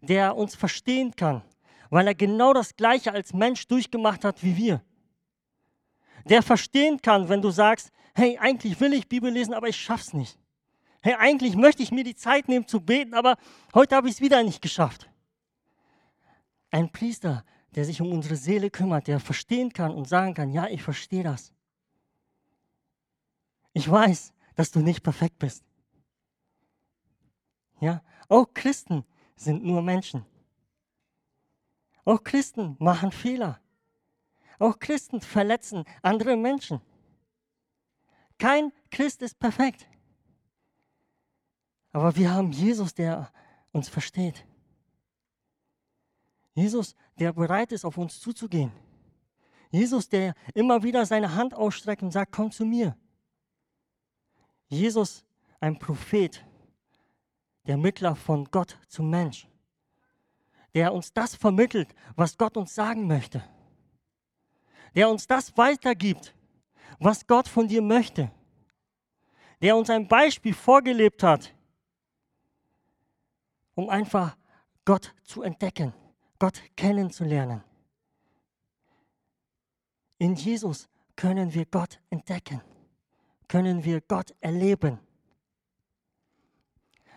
[0.00, 1.42] der uns verstehen kann,
[1.90, 4.82] weil er genau das Gleiche als Mensch durchgemacht hat wie wir.
[6.24, 10.12] Der verstehen kann, wenn du sagst, hey, eigentlich will ich Bibel lesen, aber ich schaff's
[10.12, 10.38] nicht.
[11.00, 13.36] Hey, eigentlich möchte ich mir die Zeit nehmen zu beten, aber
[13.74, 15.10] heute habe ich es wieder nicht geschafft.
[16.70, 20.68] Ein Priester, der sich um unsere Seele kümmert, der verstehen kann und sagen kann, ja,
[20.68, 21.52] ich verstehe das.
[23.72, 25.64] Ich weiß, dass du nicht perfekt bist.
[27.80, 29.04] Ja, auch Christen
[29.34, 30.24] sind nur Menschen.
[32.04, 33.61] Auch Christen machen Fehler.
[34.62, 36.80] Auch Christen verletzen andere Menschen.
[38.38, 39.88] Kein Christ ist perfekt.
[41.90, 43.32] Aber wir haben Jesus, der
[43.72, 44.46] uns versteht.
[46.54, 48.70] Jesus, der bereit ist, auf uns zuzugehen.
[49.72, 52.96] Jesus, der immer wieder seine Hand ausstreckt und sagt, komm zu mir.
[54.68, 55.24] Jesus,
[55.58, 56.46] ein Prophet,
[57.66, 59.48] der Mittler von Gott zum Mensch,
[60.72, 63.42] der uns das vermittelt, was Gott uns sagen möchte,
[64.94, 66.34] der uns das weitergibt,
[66.98, 68.30] was Gott von dir möchte,
[69.60, 71.54] der uns ein Beispiel vorgelebt hat,
[73.74, 74.36] um einfach
[74.84, 75.92] Gott zu entdecken,
[76.38, 77.62] Gott kennenzulernen.
[80.18, 82.60] In Jesus können wir Gott entdecken,
[83.48, 84.98] können wir Gott erleben.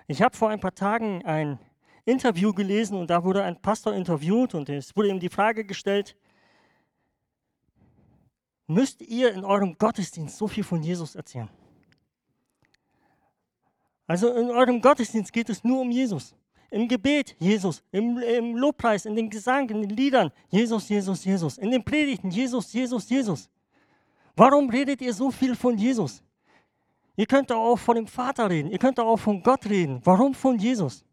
[0.08, 1.60] Ich habe vor ein paar Tagen ein
[2.06, 6.16] Interview gelesen und da wurde ein Pastor interviewt und es wurde ihm die Frage gestellt,
[8.68, 11.50] müsst ihr in eurem Gottesdienst so viel von Jesus erzählen?
[14.08, 16.36] Also in eurem Gottesdienst geht es nur um Jesus.
[16.70, 21.58] Im Gebet Jesus, im, im Lobpreis, in den Gesang, in den Liedern Jesus, Jesus, Jesus.
[21.58, 23.50] In den Predigten Jesus, Jesus, Jesus.
[24.36, 26.22] Warum redet ihr so viel von Jesus?
[27.16, 30.02] Ihr könnt auch von dem Vater reden, ihr könnt auch von Gott reden.
[30.04, 31.06] Warum von Jesus?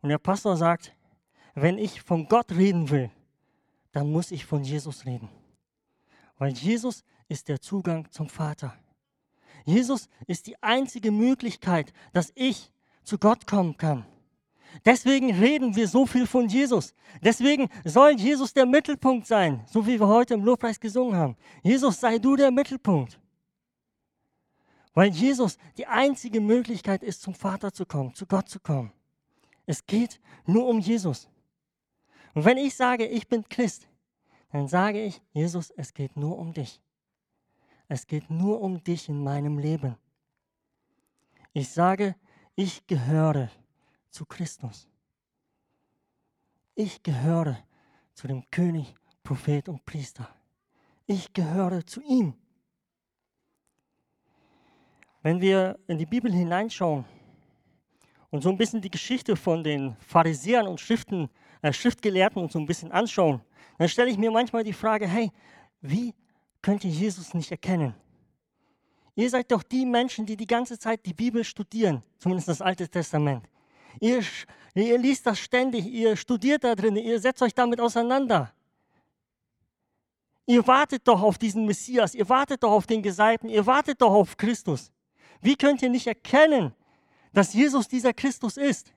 [0.00, 0.94] Und der Pastor sagt,
[1.54, 3.10] wenn ich von Gott reden will,
[3.90, 5.28] dann muss ich von Jesus reden.
[6.38, 8.76] Weil Jesus ist der Zugang zum Vater.
[9.64, 12.72] Jesus ist die einzige Möglichkeit, dass ich
[13.04, 14.06] zu Gott kommen kann.
[14.84, 16.94] Deswegen reden wir so viel von Jesus.
[17.22, 21.36] Deswegen soll Jesus der Mittelpunkt sein, so wie wir heute im Lobpreis gesungen haben.
[21.62, 23.20] Jesus, sei du der Mittelpunkt.
[24.94, 28.92] Weil Jesus die einzige Möglichkeit ist, zum Vater zu kommen, zu Gott zu kommen.
[29.66, 31.28] Es geht nur um Jesus.
[32.34, 33.86] Und wenn ich sage, ich bin Christ,
[34.52, 36.80] dann sage ich, Jesus, es geht nur um dich.
[37.88, 39.96] Es geht nur um dich in meinem Leben.
[41.54, 42.14] Ich sage,
[42.54, 43.50] ich gehöre
[44.10, 44.88] zu Christus.
[46.74, 47.58] Ich gehöre
[48.14, 50.28] zu dem König, Prophet und Priester.
[51.06, 52.34] Ich gehöre zu ihm.
[55.22, 57.04] Wenn wir in die Bibel hineinschauen
[58.30, 61.30] und so ein bisschen die Geschichte von den Pharisäern und Schriften,
[61.62, 63.40] äh, Schriftgelehrten uns so ein bisschen anschauen,
[63.78, 65.30] dann stelle ich mir manchmal die Frage, hey,
[65.80, 66.14] wie
[66.60, 67.94] könnt ihr Jesus nicht erkennen?
[69.14, 72.88] Ihr seid doch die Menschen, die die ganze Zeit die Bibel studieren, zumindest das Alte
[72.88, 73.44] Testament.
[74.00, 74.22] Ihr,
[74.74, 78.52] ihr liest das ständig, ihr studiert da drin, ihr setzt euch damit auseinander.
[80.46, 84.12] Ihr wartet doch auf diesen Messias, ihr wartet doch auf den Gesalbten, ihr wartet doch
[84.12, 84.90] auf Christus.
[85.40, 86.74] Wie könnt ihr nicht erkennen,
[87.32, 88.92] dass Jesus dieser Christus ist?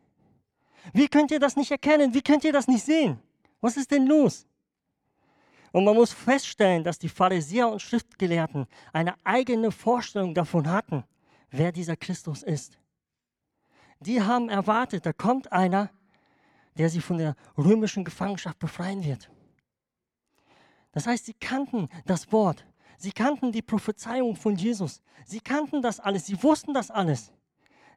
[0.94, 2.14] Wie könnt ihr das nicht erkennen?
[2.14, 3.20] Wie könnt ihr das nicht sehen?
[3.62, 4.48] Was ist denn los?
[5.76, 11.04] Und man muss feststellen, dass die Pharisäer und Schriftgelehrten eine eigene Vorstellung davon hatten,
[11.50, 12.80] wer dieser Christus ist.
[14.00, 15.90] Die haben erwartet, da kommt einer,
[16.78, 19.30] der sie von der römischen Gefangenschaft befreien wird.
[20.94, 22.66] Das heißt, sie kannten das Wort,
[22.98, 27.34] sie kannten die Prophezeiung von Jesus, sie kannten das alles, sie wussten das alles.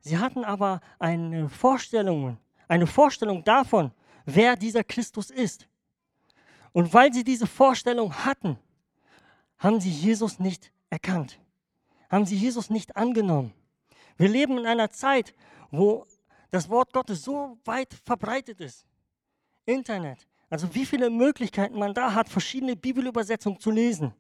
[0.01, 3.93] Sie hatten aber eine Vorstellung, eine Vorstellung davon,
[4.25, 5.69] wer dieser Christus ist.
[6.79, 8.57] Und weil sie diese Vorstellung hatten,
[9.59, 11.41] haben sie Jesus nicht erkannt,
[12.09, 13.53] haben sie Jesus nicht angenommen.
[14.17, 15.35] Wir leben in einer Zeit,
[15.73, 16.07] wo
[16.53, 18.87] das Wort Gottes so weit verbreitet ist.
[19.67, 20.29] Internet.
[20.51, 24.15] Also wie viele Möglichkeiten man da hat, verschiedene Bibelübersetzungen zu lesen.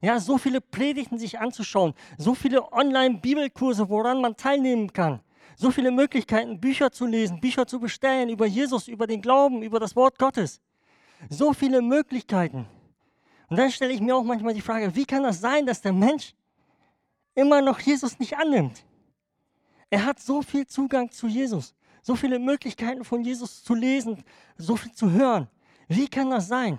[0.00, 5.20] Ja, so viele Predigten sich anzuschauen, so viele Online-Bibelkurse, woran man teilnehmen kann.
[5.56, 9.78] So viele Möglichkeiten, Bücher zu lesen, Bücher zu bestellen über Jesus, über den Glauben, über
[9.78, 10.62] das Wort Gottes.
[11.28, 12.66] So viele Möglichkeiten.
[13.48, 15.92] Und dann stelle ich mir auch manchmal die Frage, wie kann das sein, dass der
[15.92, 16.34] Mensch
[17.34, 18.84] immer noch Jesus nicht annimmt?
[19.90, 24.22] Er hat so viel Zugang zu Jesus, so viele Möglichkeiten von Jesus zu lesen,
[24.56, 25.48] so viel zu hören.
[25.88, 26.78] Wie kann das sein?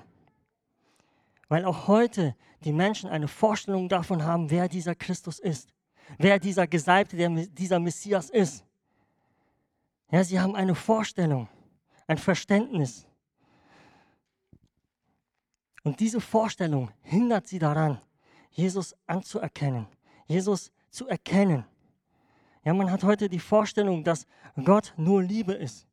[1.47, 5.73] Weil auch heute die Menschen eine Vorstellung davon haben, wer dieser Christus ist,
[6.19, 8.63] wer dieser Gesalbte, der, dieser Messias ist.
[10.12, 11.47] Ja, sie haben eine Vorstellung,
[12.06, 13.08] ein Verständnis.
[15.83, 17.99] Und diese Vorstellung hindert sie daran,
[18.51, 19.87] Jesus anzuerkennen,
[20.27, 21.65] Jesus zu erkennen.
[22.63, 24.25] Ja, man hat heute die Vorstellung, dass
[24.63, 25.87] Gott nur Liebe ist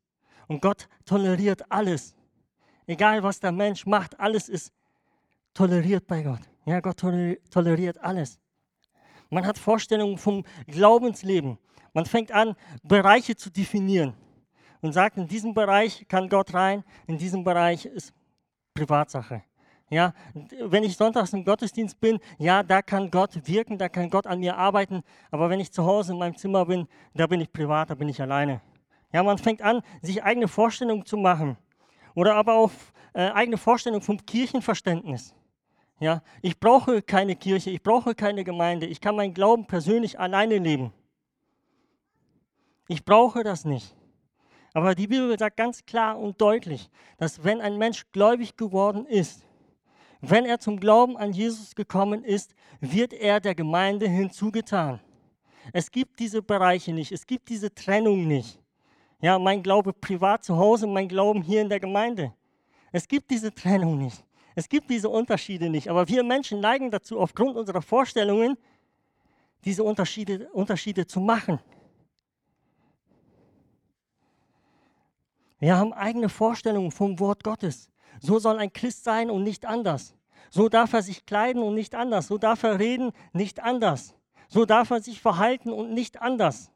[0.47, 2.15] und Gott toleriert alles.
[2.85, 4.73] Egal was der Mensch macht, alles ist
[5.53, 6.41] toleriert bei Gott.
[6.65, 8.39] Ja, Gott toleriert alles.
[9.29, 11.57] Man hat Vorstellungen vom Glaubensleben.
[11.93, 14.13] Man fängt an, Bereiche zu definieren
[14.81, 18.13] und sagt, in diesem Bereich kann Gott rein, in diesem Bereich ist
[18.73, 19.43] Privatsache.
[19.89, 20.13] Ja,
[20.59, 24.39] wenn ich sonntags im Gottesdienst bin, ja, da kann Gott wirken, da kann Gott an
[24.39, 25.01] mir arbeiten.
[25.31, 28.09] Aber wenn ich zu Hause in meinem Zimmer bin, da bin ich privat, da bin
[28.09, 28.61] ich alleine.
[29.13, 31.57] Ja, man fängt an, sich eigene Vorstellungen zu machen.
[32.15, 32.71] Oder aber auch
[33.13, 35.33] äh, eigene Vorstellungen vom Kirchenverständnis.
[35.99, 40.57] Ja, ich brauche keine Kirche, ich brauche keine Gemeinde, ich kann meinen Glauben persönlich alleine
[40.57, 40.91] leben.
[42.87, 43.95] Ich brauche das nicht.
[44.73, 49.46] Aber die Bibel sagt ganz klar und deutlich, dass wenn ein Mensch gläubig geworden ist,
[50.21, 54.99] wenn er zum Glauben an Jesus gekommen ist, wird er der Gemeinde hinzugetan.
[55.73, 58.59] Es gibt diese Bereiche nicht, es gibt diese Trennung nicht.
[59.19, 62.33] Ja, mein Glaube privat zu Hause, mein Glauben hier in der Gemeinde.
[62.91, 64.23] Es gibt diese Trennung nicht.
[64.55, 65.89] Es gibt diese Unterschiede nicht.
[65.89, 68.57] Aber wir Menschen neigen dazu, aufgrund unserer Vorstellungen,
[69.65, 71.59] diese Unterschiede, Unterschiede zu machen.
[75.59, 77.89] Wir haben eigene Vorstellungen vom Wort Gottes.
[78.19, 80.15] So soll ein Christ sein und nicht anders.
[80.49, 82.27] So darf er sich kleiden und nicht anders.
[82.27, 84.15] So darf er reden, nicht anders.
[84.47, 86.71] So darf er sich verhalten und nicht anders.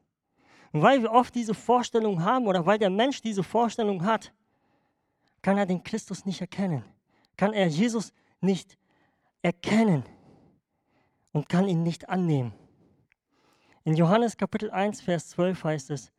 [0.71, 4.33] Und weil wir oft diese Vorstellung haben oder weil der Mensch diese Vorstellung hat,
[5.41, 6.83] kann er den Christus nicht erkennen.
[7.37, 8.77] Kann er Jesus nicht
[9.41, 10.03] erkennen
[11.31, 12.53] und kann ihn nicht annehmen.
[13.83, 16.11] In Johannes Kapitel 1, Vers 12 heißt es,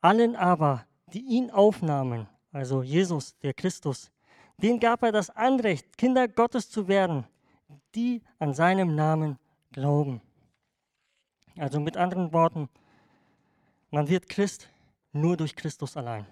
[0.00, 4.10] allen aber, die ihn aufnahmen, also Jesus, der Christus,
[4.58, 7.24] den gab er das Anrecht, Kinder Gottes zu werden,
[7.94, 9.38] die an seinem Namen
[9.72, 10.20] glauben.
[11.56, 12.68] Also mit anderen Worten,
[13.90, 14.68] man wird Christ
[15.12, 16.26] nur durch Christus allein.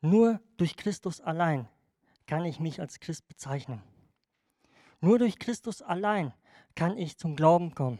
[0.00, 1.68] Nur durch Christus allein
[2.26, 3.82] kann ich mich als Christ bezeichnen.
[5.00, 6.32] Nur durch Christus allein
[6.74, 7.98] kann ich zum Glauben kommen.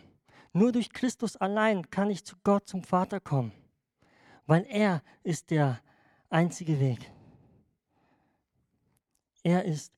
[0.53, 3.53] Nur durch Christus allein kann ich zu Gott, zum Vater kommen
[4.46, 5.81] weil er ist der
[6.28, 7.11] einzige Weg.
[9.42, 9.92] Er ist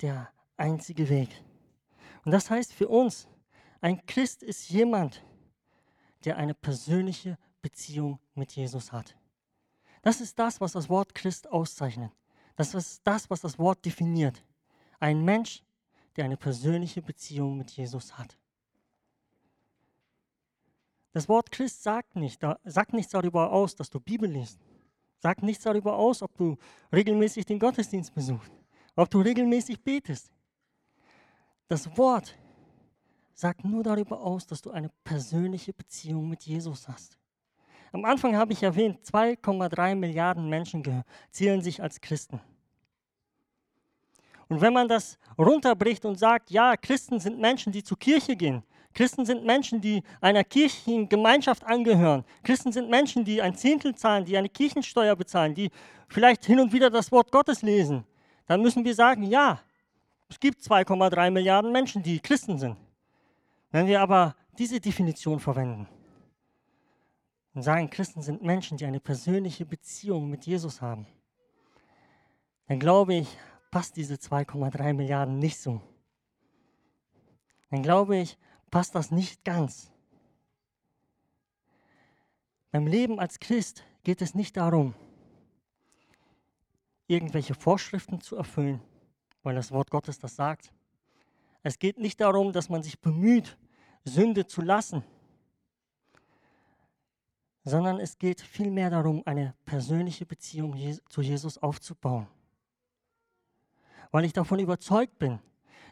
[0.00, 1.28] der einzige Weg.
[2.24, 3.28] Und das heißt für uns,
[3.80, 5.24] ein Christ ist jemand,
[6.24, 9.16] der eine persönliche Beziehung mit Jesus hat.
[10.02, 12.12] Das ist das, was das Wort Christ auszeichnet.
[12.56, 14.44] Das ist das, was das Wort definiert.
[14.98, 15.62] Ein Mensch,
[16.16, 18.36] der eine persönliche Beziehung mit Jesus hat.
[21.12, 24.60] Das Wort Christ sagt, nicht, sagt nichts darüber aus, dass du Bibel liest.
[25.18, 26.56] Sagt nichts darüber aus, ob du
[26.92, 28.52] regelmäßig den Gottesdienst besuchst,
[28.96, 30.32] ob du regelmäßig betest.
[31.68, 32.34] Das Wort
[33.34, 37.18] sagt nur darüber aus, dass du eine persönliche Beziehung mit Jesus hast.
[37.92, 42.40] Am Anfang habe ich erwähnt, 2,3 Milliarden Menschen zählen sich als Christen.
[44.48, 48.62] Und wenn man das runterbricht und sagt, ja, Christen sind Menschen, die zur Kirche gehen,
[48.92, 52.24] Christen sind Menschen, die einer kirchlichen Gemeinschaft angehören.
[52.42, 55.70] Christen sind Menschen, die ein Zehntel zahlen, die eine Kirchensteuer bezahlen, die
[56.08, 58.04] vielleicht hin und wieder das Wort Gottes lesen.
[58.46, 59.60] Dann müssen wir sagen, ja,
[60.28, 62.76] es gibt 2,3 Milliarden Menschen, die Christen sind.
[63.70, 65.86] Wenn wir aber diese Definition verwenden
[67.54, 71.06] und sagen, Christen sind Menschen, die eine persönliche Beziehung mit Jesus haben,
[72.66, 73.28] dann glaube ich,
[73.70, 75.80] passt diese 2,3 Milliarden nicht so.
[77.70, 78.36] Dann glaube ich,
[78.70, 79.90] passt das nicht ganz.
[82.70, 84.94] Beim Leben als Christ geht es nicht darum,
[87.06, 88.80] irgendwelche Vorschriften zu erfüllen,
[89.42, 90.72] weil das Wort Gottes das sagt.
[91.62, 93.58] Es geht nicht darum, dass man sich bemüht,
[94.04, 95.04] Sünde zu lassen,
[97.64, 100.74] sondern es geht vielmehr darum, eine persönliche Beziehung
[101.08, 102.26] zu Jesus aufzubauen.
[104.10, 105.40] Weil ich davon überzeugt bin,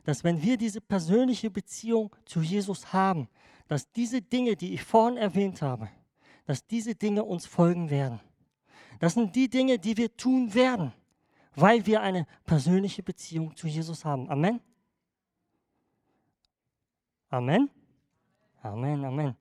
[0.04, 3.28] dass wenn wir diese persönliche Beziehung zu Jesus haben,
[3.68, 5.88] dass diese Dinge, die ich vorhin erwähnt habe,
[6.46, 8.20] dass diese Dinge uns folgen werden.
[8.98, 10.92] Das sind die Dinge, die wir tun werden,
[11.54, 14.28] weil wir eine persönliche Beziehung zu Jesus haben.
[14.30, 14.60] Amen.
[17.28, 17.70] Amen.
[18.62, 19.36] Amen, Amen.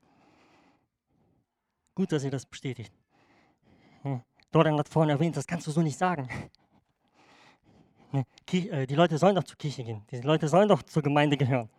[1.95, 2.93] Gut, dass ihr das bestätigt.
[4.03, 4.21] Hm.
[4.51, 6.29] Dorian hat vorhin erwähnt, das kannst du so nicht sagen.
[8.13, 10.05] Äh, die Leute sollen doch zur Kirche gehen.
[10.11, 11.69] Die Leute sollen doch zur Gemeinde gehören.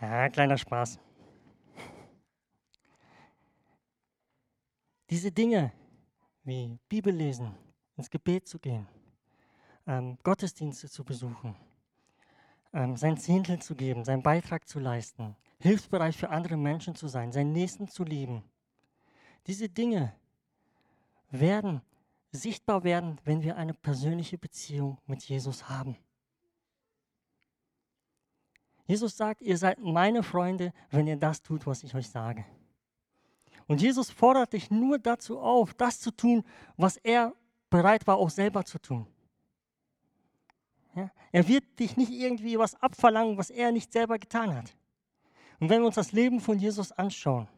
[0.00, 0.98] Ja, kleiner Spaß.
[5.08, 5.72] Diese Dinge
[6.42, 7.54] wie Bibel lesen,
[7.96, 8.86] ins Gebet zu gehen,
[9.86, 11.56] ähm, Gottesdienste zu besuchen,
[12.72, 17.32] ähm, sein Zehntel zu geben, seinen Beitrag zu leisten, hilfsbereit für andere Menschen zu sein,
[17.32, 18.42] seinen Nächsten zu lieben.
[19.46, 20.12] Diese Dinge
[21.30, 21.80] werden
[22.36, 25.96] sichtbar werden, wenn wir eine persönliche Beziehung mit Jesus haben.
[28.86, 32.44] Jesus sagt, ihr seid meine Freunde, wenn ihr das tut, was ich euch sage.
[33.66, 36.44] Und Jesus fordert dich nur dazu auf, das zu tun,
[36.76, 37.34] was er
[37.68, 39.06] bereit war, auch selber zu tun.
[40.94, 41.10] Ja?
[41.32, 44.76] Er wird dich nicht irgendwie was abverlangen, was er nicht selber getan hat.
[45.58, 47.48] Und wenn wir uns das Leben von Jesus anschauen,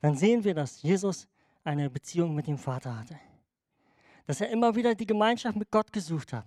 [0.00, 1.28] dann sehen wir, dass Jesus
[1.62, 3.18] eine Beziehung mit dem Vater hatte
[4.26, 6.46] dass er immer wieder die Gemeinschaft mit Gott gesucht hat.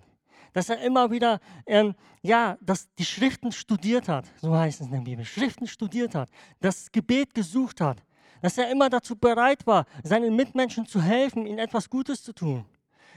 [0.53, 4.93] Dass er immer wieder, ähm, ja, dass die Schriften studiert hat, so heißt es in
[4.93, 8.03] der Bibel, Schriften studiert hat, das Gebet gesucht hat,
[8.41, 12.65] dass er immer dazu bereit war, seinen Mitmenschen zu helfen, ihnen etwas Gutes zu tun.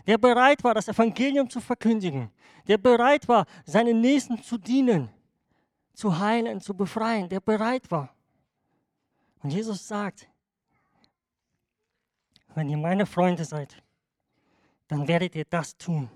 [0.07, 2.31] Der bereit war, das Evangelium zu verkündigen.
[2.67, 5.09] Der bereit war, seinen Nächsten zu dienen,
[5.95, 7.29] zu heilen, zu befreien.
[7.29, 8.15] Der bereit war.
[9.43, 10.29] Und Jesus sagt,
[12.55, 13.83] wenn ihr meine Freunde seid,
[14.93, 16.11] dann werdet ihr das tun.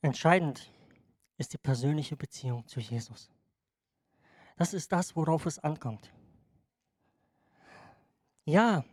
[0.00, 0.70] Entscheidend
[1.36, 3.28] ist die persönliche Beziehung zu Jesus.
[4.56, 6.12] Das ist das, worauf es ankommt.
[8.44, 8.84] Ja,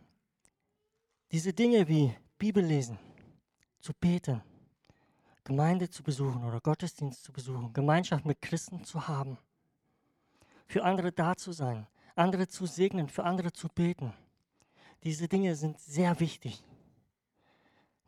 [1.30, 2.98] diese Dinge wie Bibel lesen,
[3.78, 4.42] zu beten,
[5.44, 9.38] Gemeinde zu besuchen oder Gottesdienst zu besuchen, Gemeinschaft mit Christen zu haben,
[10.66, 11.86] für andere da zu sein,
[12.16, 14.14] andere zu segnen, für andere zu beten.
[15.02, 16.64] Diese Dinge sind sehr wichtig,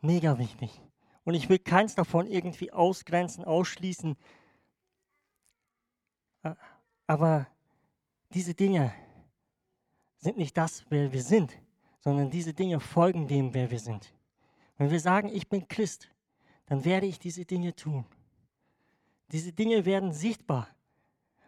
[0.00, 0.80] mega wichtig.
[1.24, 4.16] Und ich will keins davon irgendwie ausgrenzen, ausschließen.
[7.06, 7.46] Aber
[8.32, 8.94] diese Dinge
[10.18, 11.52] sind nicht das, wer wir sind,
[12.00, 14.14] sondern diese Dinge folgen dem, wer wir sind.
[14.78, 16.08] Wenn wir sagen, ich bin Christ,
[16.66, 18.04] dann werde ich diese Dinge tun.
[19.32, 20.68] Diese Dinge werden sichtbar,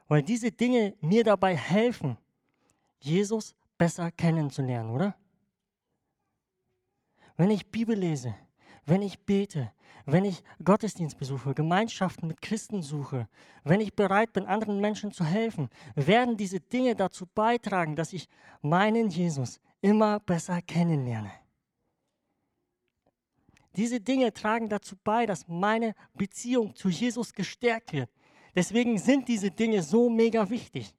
[0.08, 2.16] weil diese Dinge mir dabei helfen,
[3.00, 5.14] Jesus besser kennenzulernen, oder?
[7.36, 8.34] Wenn ich Bibel lese,
[8.84, 9.72] wenn ich bete,
[10.06, 13.28] wenn ich Gottesdienst besuche, Gemeinschaften mit Christen suche,
[13.62, 18.28] wenn ich bereit bin, anderen Menschen zu helfen, werden diese Dinge dazu beitragen, dass ich
[18.62, 21.30] meinen Jesus immer besser kennenlerne.
[23.76, 28.10] Diese Dinge tragen dazu bei, dass meine Beziehung zu Jesus gestärkt wird.
[28.54, 30.94] Deswegen sind diese Dinge so mega wichtig.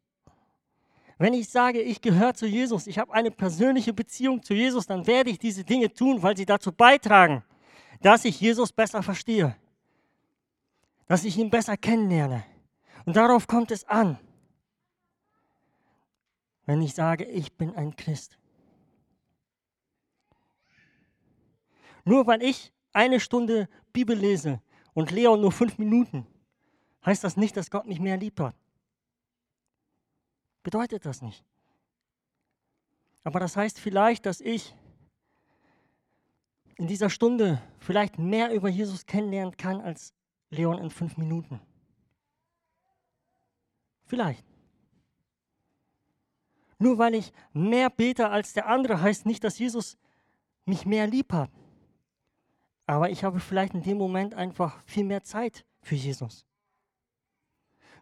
[1.18, 5.06] Wenn ich sage, ich gehöre zu Jesus, ich habe eine persönliche Beziehung zu Jesus, dann
[5.06, 7.44] werde ich diese Dinge tun, weil sie dazu beitragen,
[8.02, 9.58] dass ich Jesus besser verstehe,
[11.08, 12.46] dass ich ihn besser kennenlerne.
[13.06, 14.18] Und darauf kommt es an,
[16.66, 18.39] wenn ich sage, ich bin ein Christ.
[22.10, 24.60] Nur weil ich eine Stunde Bibel lese
[24.95, 26.26] und Leon nur fünf Minuten,
[27.05, 28.55] heißt das nicht, dass Gott mich mehr liebt hat.
[30.64, 31.45] Bedeutet das nicht.
[33.24, 34.76] Aber das heißt vielleicht, dass ich
[36.78, 40.16] in dieser Stunde vielleicht mehr über Jesus kennenlernen kann als
[40.49, 41.62] Leon in fünf Minuten.
[44.05, 44.43] Vielleicht.
[46.80, 49.95] Nur weil ich mehr bete als der andere, heißt nicht, dass Jesus
[50.66, 51.51] mich mehr lieb hat.
[52.90, 56.48] Aber ich habe vielleicht in dem Moment einfach viel mehr Zeit für Jesus.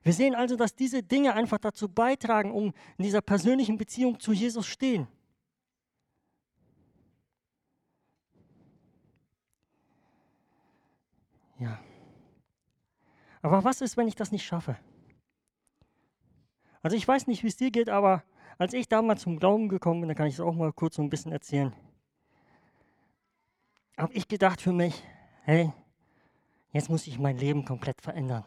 [0.01, 2.67] Wir sehen also, dass diese Dinge einfach dazu beitragen, um
[2.97, 5.09] in dieser persönlichen Beziehung zu Jesus stehen.
[11.59, 11.81] Ja.
[13.41, 14.77] Aber was ist, wenn ich das nicht schaffe?
[16.81, 18.23] Also ich weiß nicht, wie es dir geht, aber
[18.57, 21.01] als ich damals zum Glauben gekommen bin, da kann ich es auch mal kurz so
[21.01, 21.75] ein bisschen erzählen,
[23.97, 25.03] habe ich gedacht für mich,
[25.43, 25.73] hey,
[26.71, 28.45] jetzt muss ich mein Leben komplett verändern.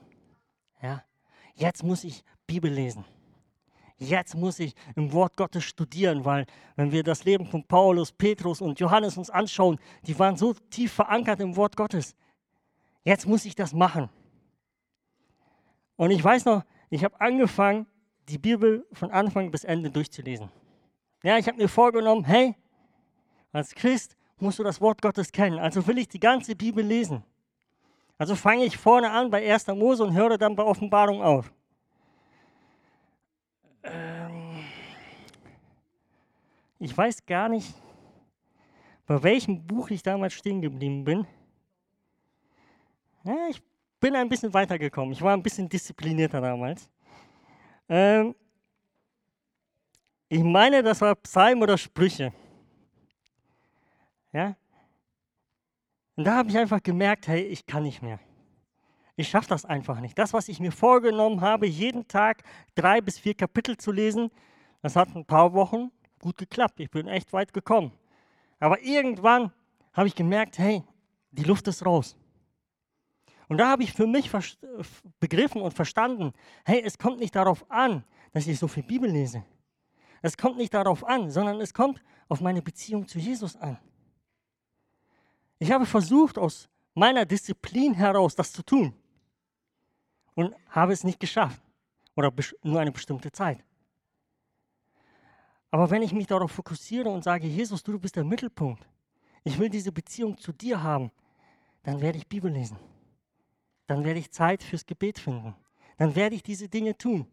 [0.80, 1.04] Ja,
[1.54, 3.04] jetzt muss ich Bibel lesen.
[3.98, 8.62] Jetzt muss ich im Wort Gottes studieren, weil wenn wir das Leben von Paulus, Petrus
[8.62, 12.16] und Johannes uns anschauen, die waren so tief verankert im Wort Gottes.
[13.04, 14.08] Jetzt muss ich das machen.
[15.96, 17.86] Und ich weiß noch, ich habe angefangen,
[18.28, 20.50] die Bibel von Anfang bis Ende durchzulesen.
[21.22, 22.54] Ja, ich habe mir vorgenommen, hey,
[23.52, 25.58] als Christ musst du das Wort Gottes kennen.
[25.58, 27.22] Also will ich die ganze Bibel lesen.
[28.18, 29.68] Also fange ich vorne an bei 1.
[29.68, 31.52] Mose und höre dann bei Offenbarung auf.
[33.82, 34.64] Ähm
[36.78, 37.74] ich weiß gar nicht,
[39.06, 41.26] bei welchem Buch ich damals stehen geblieben bin.
[43.24, 43.62] Ja, ich
[43.98, 45.12] bin ein bisschen weitergekommen.
[45.12, 46.90] Ich war ein bisschen disziplinierter damals.
[47.88, 48.34] Ähm
[50.28, 52.32] ich meine, das war Psalm oder Sprüche.
[54.32, 54.56] Ja?
[56.16, 58.20] Und da habe ich einfach gemerkt, hey, ich kann nicht mehr.
[59.16, 60.18] Ich schaffe das einfach nicht.
[60.18, 62.42] Das, was ich mir vorgenommen habe, jeden Tag
[62.74, 64.30] drei bis vier Kapitel zu lesen,
[64.82, 66.80] das hat ein paar Wochen gut geklappt.
[66.80, 67.92] Ich bin echt weit gekommen.
[68.58, 69.52] Aber irgendwann
[69.92, 70.84] habe ich gemerkt, hey,
[71.32, 72.16] die Luft ist raus.
[73.48, 74.30] Und da habe ich für mich
[75.18, 76.32] begriffen und verstanden,
[76.64, 79.44] hey, es kommt nicht darauf an, dass ich so viel Bibel lese.
[80.22, 83.78] Es kommt nicht darauf an, sondern es kommt auf meine Beziehung zu Jesus an.
[85.60, 88.94] Ich habe versucht, aus meiner Disziplin heraus das zu tun
[90.34, 91.62] und habe es nicht geschafft
[92.16, 92.32] oder
[92.62, 93.62] nur eine bestimmte Zeit.
[95.70, 98.88] Aber wenn ich mich darauf fokussiere und sage, Jesus, du bist der Mittelpunkt,
[99.44, 101.12] ich will diese Beziehung zu dir haben,
[101.82, 102.78] dann werde ich Bibel lesen.
[103.86, 105.54] Dann werde ich Zeit fürs Gebet finden.
[105.98, 107.26] Dann werde ich diese Dinge tun,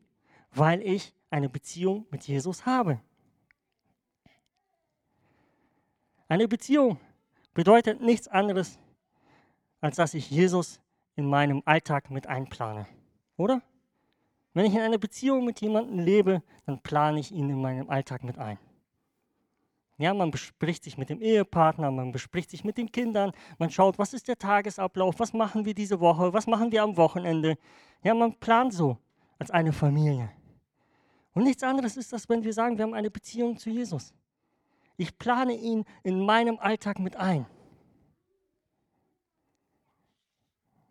[0.52, 3.00] weil ich eine Beziehung mit Jesus habe.
[6.28, 7.00] Eine Beziehung
[7.58, 8.78] bedeutet nichts anderes,
[9.82, 10.80] als dass ich Jesus
[11.16, 12.86] in meinem Alltag mit einplane.
[13.36, 13.64] Oder?
[14.54, 18.24] Wenn ich in einer Beziehung mit jemandem lebe, dann plane ich ihn in meinem Alltag
[18.24, 18.60] mit ein.
[19.98, 23.98] Ja, man bespricht sich mit dem Ehepartner, man bespricht sich mit den Kindern, man schaut,
[23.98, 27.58] was ist der Tagesablauf, was machen wir diese Woche, was machen wir am Wochenende.
[28.04, 29.00] Ja, man plant so
[29.40, 30.30] als eine Familie.
[31.34, 34.14] Und nichts anderes ist das, wenn wir sagen, wir haben eine Beziehung zu Jesus.
[34.98, 37.46] Ich plane ihn in meinem Alltag mit ein.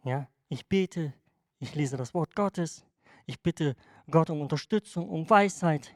[0.05, 1.13] Ja, ich bete,
[1.59, 2.87] ich lese das Wort Gottes,
[3.27, 3.75] ich bitte
[4.09, 5.95] Gott um Unterstützung, um Weisheit.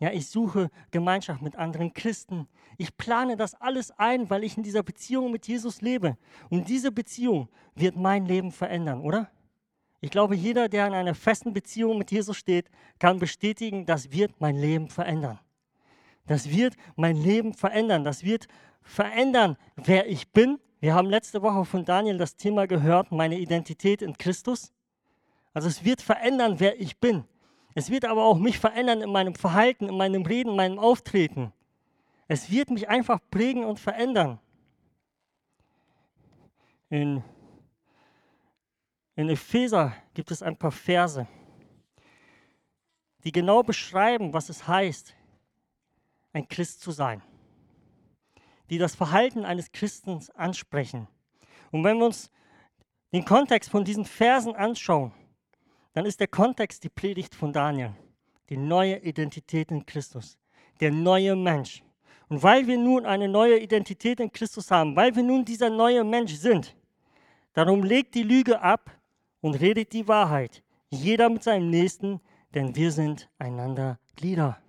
[0.00, 2.48] Ja, ich suche Gemeinschaft mit anderen Christen.
[2.78, 6.16] Ich plane das alles ein, weil ich in dieser Beziehung mit Jesus lebe.
[6.48, 9.30] Und diese Beziehung wird mein Leben verändern, oder?
[10.00, 14.40] Ich glaube, jeder, der in einer festen Beziehung mit Jesus steht, kann bestätigen, das wird
[14.40, 15.38] mein Leben verändern.
[16.26, 18.04] Das wird mein Leben verändern.
[18.04, 18.46] Das wird
[18.82, 20.58] verändern, wer ich bin.
[20.80, 24.72] Wir haben letzte Woche von Daniel das Thema gehört, meine Identität in Christus.
[25.52, 27.24] Also es wird verändern, wer ich bin.
[27.74, 31.52] Es wird aber auch mich verändern in meinem Verhalten, in meinem Reden, in meinem Auftreten.
[32.28, 34.38] Es wird mich einfach prägen und verändern.
[36.88, 37.22] In,
[39.16, 41.26] in Epheser gibt es ein paar Verse,
[43.24, 45.14] die genau beschreiben, was es heißt,
[46.32, 47.22] ein Christ zu sein.
[48.70, 51.08] die das Verhalten eines Christens ansprechen.
[51.72, 52.30] Und wenn wir uns
[53.12, 55.12] den Kontext von diesen Versen anschauen,
[55.92, 57.92] dann ist der Kontext die Predigt von Daniel,
[58.48, 60.38] die neue Identität in Christus,
[60.78, 61.82] der neue Mensch.
[62.28, 66.04] Und weil wir nun eine neue Identität in Christus haben, weil wir nun dieser neue
[66.04, 66.76] Mensch sind,
[67.54, 68.96] darum legt die Lüge ab
[69.40, 72.20] und redet die Wahrheit, jeder mit seinem Nächsten,
[72.54, 74.62] denn wir sind einander Glieder.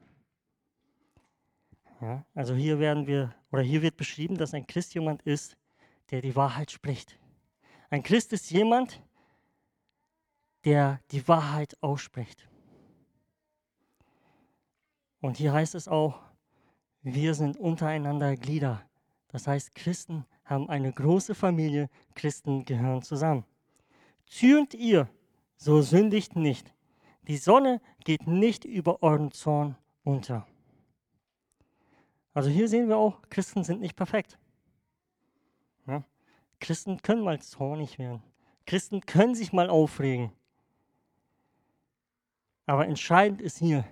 [2.02, 5.56] Ja, also hier werden wir, oder hier wird beschrieben, dass ein Christ jemand ist,
[6.10, 7.20] der die Wahrheit spricht.
[7.91, 9.02] Ein Christ ist jemand,
[10.66, 12.49] der die Wahrheit ausspricht.
[15.20, 16.20] Und hier heißt es auch,
[17.04, 18.84] wir sind untereinander Glieder.
[19.28, 23.45] Das heißt, Christen haben eine große Familie, Christen gehören zusammen.
[24.26, 25.08] Zürnt ihr,
[25.56, 26.74] so sündigt nicht.
[27.28, 30.47] Die Sonne geht nicht über euren Zorn unter.
[32.34, 34.38] Also hier sehen wir auch, Christen sind nicht perfekt.
[35.88, 36.03] Ja?
[36.59, 38.21] Christen können mal zornig werden.
[38.65, 40.32] Christen können sich mal aufregen.
[42.65, 43.86] Aber entscheidend ist hier,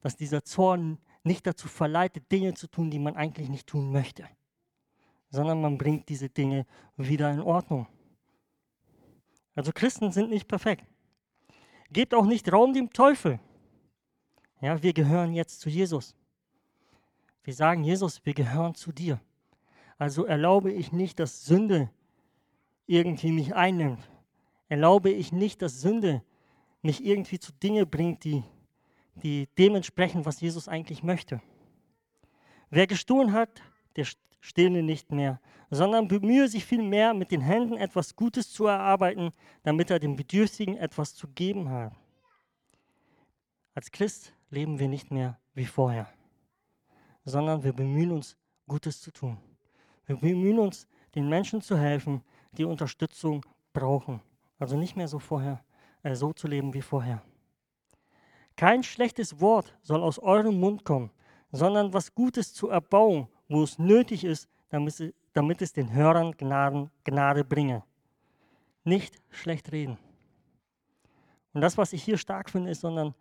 [0.00, 4.28] dass dieser Zorn nicht dazu verleitet, Dinge zu tun, die man eigentlich nicht tun möchte,
[5.30, 7.86] sondern man bringt diese Dinge wieder in Ordnung.
[9.54, 10.84] Also Christen sind nicht perfekt.
[11.90, 13.38] Gebt auch nicht Raum dem Teufel.
[14.60, 16.16] Ja, wir gehören jetzt zu Jesus.
[17.44, 19.20] Wir sagen, Jesus, wir gehören zu dir.
[19.98, 21.90] Also erlaube ich nicht, dass Sünde
[22.86, 24.00] irgendwie mich einnimmt.
[24.68, 26.22] Erlaube ich nicht, dass Sünde
[26.82, 28.42] mich irgendwie zu Dinge bringt, die,
[29.14, 31.40] die dementsprechend, was Jesus eigentlich möchte.
[32.70, 33.62] Wer gestohlen hat,
[33.96, 34.06] der
[34.40, 35.40] stehle nicht mehr,
[35.70, 39.30] sondern bemühe sich vielmehr, mit den Händen etwas Gutes zu erarbeiten,
[39.62, 41.92] damit er dem Bedürftigen etwas zu geben hat.
[43.74, 46.08] Als Christ leben wir nicht mehr wie vorher,
[47.24, 49.38] sondern wir bemühen uns, Gutes zu tun.
[50.06, 52.22] Wir bemühen uns, den Menschen zu helfen,
[52.52, 54.20] die Unterstützung brauchen.
[54.58, 55.62] Also nicht mehr so vorher,
[56.02, 57.22] äh, so zu leben wie vorher.
[58.56, 61.10] Kein schlechtes Wort soll aus eurem Mund kommen,
[61.50, 66.90] sondern was Gutes zur Erbauung, wo es nötig ist, damit, damit es den Hörern Gnaden,
[67.04, 67.82] Gnade bringe.
[68.84, 69.98] Nicht schlecht reden.
[71.52, 73.14] Und das, was ich hier stark finde, ist, sondern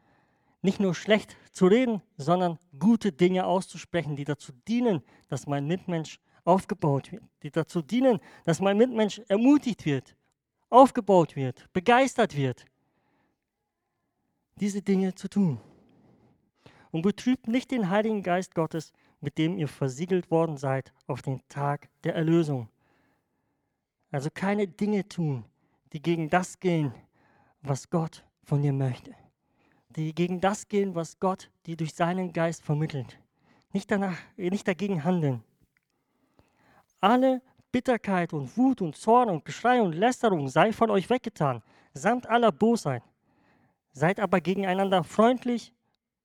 [0.63, 6.19] nicht nur schlecht zu reden, sondern gute Dinge auszusprechen, die dazu dienen, dass mein Mitmensch
[6.45, 10.15] aufgebaut wird, die dazu dienen, dass mein Mitmensch ermutigt wird,
[10.69, 12.65] aufgebaut wird, begeistert wird,
[14.55, 15.59] diese Dinge zu tun.
[16.91, 21.41] Und betrübt nicht den Heiligen Geist Gottes, mit dem ihr versiegelt worden seid auf den
[21.49, 22.69] Tag der Erlösung.
[24.11, 25.43] Also keine Dinge tun,
[25.91, 26.93] die gegen das gehen,
[27.61, 29.15] was Gott von dir möchte.
[29.95, 33.19] Die gegen das gehen, was Gott dir durch seinen Geist vermittelt.
[33.71, 35.43] Nicht, danach, nicht dagegen handeln.
[36.99, 37.41] Alle
[37.71, 41.61] Bitterkeit und Wut und Zorn und Geschrei und Lästerung sei von euch weggetan,
[41.93, 43.03] samt aller Bosheit.
[43.91, 45.73] Seid aber gegeneinander freundlich,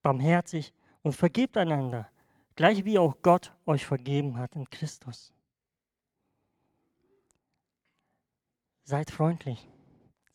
[0.02, 2.08] barmherzig und vergebt einander,
[2.54, 5.32] gleich wie auch Gott euch vergeben hat in Christus.
[8.84, 9.68] Seid freundlich,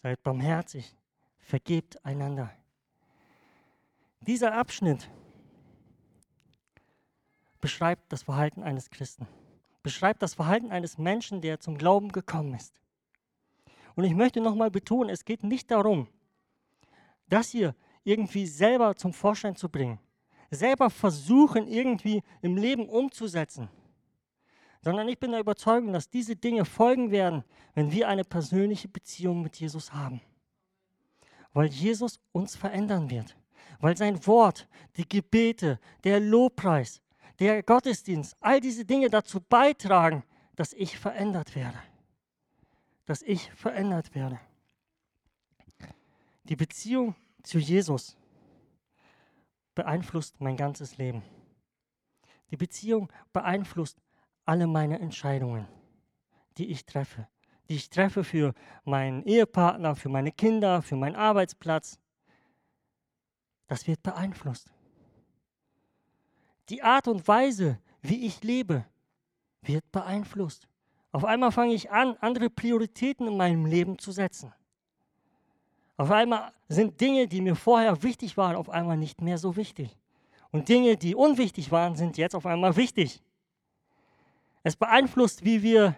[0.04, 0.96] seid barmherzig,
[1.40, 2.52] vergebt einander.
[4.28, 5.10] Dieser Abschnitt
[7.62, 9.28] beschreibt das Verhalten eines Christen,
[9.82, 12.82] beschreibt das Verhalten eines Menschen, der zum Glauben gekommen ist.
[13.96, 16.08] Und ich möchte nochmal betonen, es geht nicht darum,
[17.28, 20.00] das hier irgendwie selber zum Vorschein zu bringen
[20.54, 23.70] selber versuchen, irgendwie im Leben umzusetzen,
[24.82, 27.44] sondern ich bin der Überzeugung, dass diese Dinge folgen werden,
[27.74, 30.22] wenn wir eine persönliche Beziehung mit Jesus haben.
[31.54, 33.36] Weil Jesus uns verändern wird.
[33.84, 37.02] Weil sein Wort, die Gebete, der Lobpreis,
[37.40, 40.24] der Gottesdienst, all diese Dinge dazu beitragen,
[40.56, 41.78] dass ich verändert werde.
[43.06, 44.40] Dass ich verändert werde.
[46.46, 47.14] Die Beziehung
[47.44, 48.16] zu Jesus
[49.76, 51.22] beeinflusst mein ganzes Leben.
[52.52, 54.02] Die Beziehung beeinflusst
[54.46, 55.68] alle meine Entscheidungen,
[56.58, 57.28] die ich treffe.
[57.68, 58.54] Die ich treffe für
[58.86, 62.00] meinen Ehepartner, für meine Kinder, für meinen Arbeitsplatz.
[63.68, 64.72] Das wird beeinflusst.
[66.70, 68.86] Die Art und Weise, wie ich lebe,
[69.62, 70.68] wird beeinflusst.
[71.12, 74.54] Auf einmal fange ich an, andere Prioritäten in meinem Leben zu setzen.
[75.98, 79.96] Auf einmal sind Dinge, die mir vorher wichtig waren, auf einmal nicht mehr so wichtig.
[80.52, 83.22] Und Dinge, die unwichtig waren, sind jetzt auf einmal wichtig.
[84.64, 85.96] Es beeinflusst, wie wir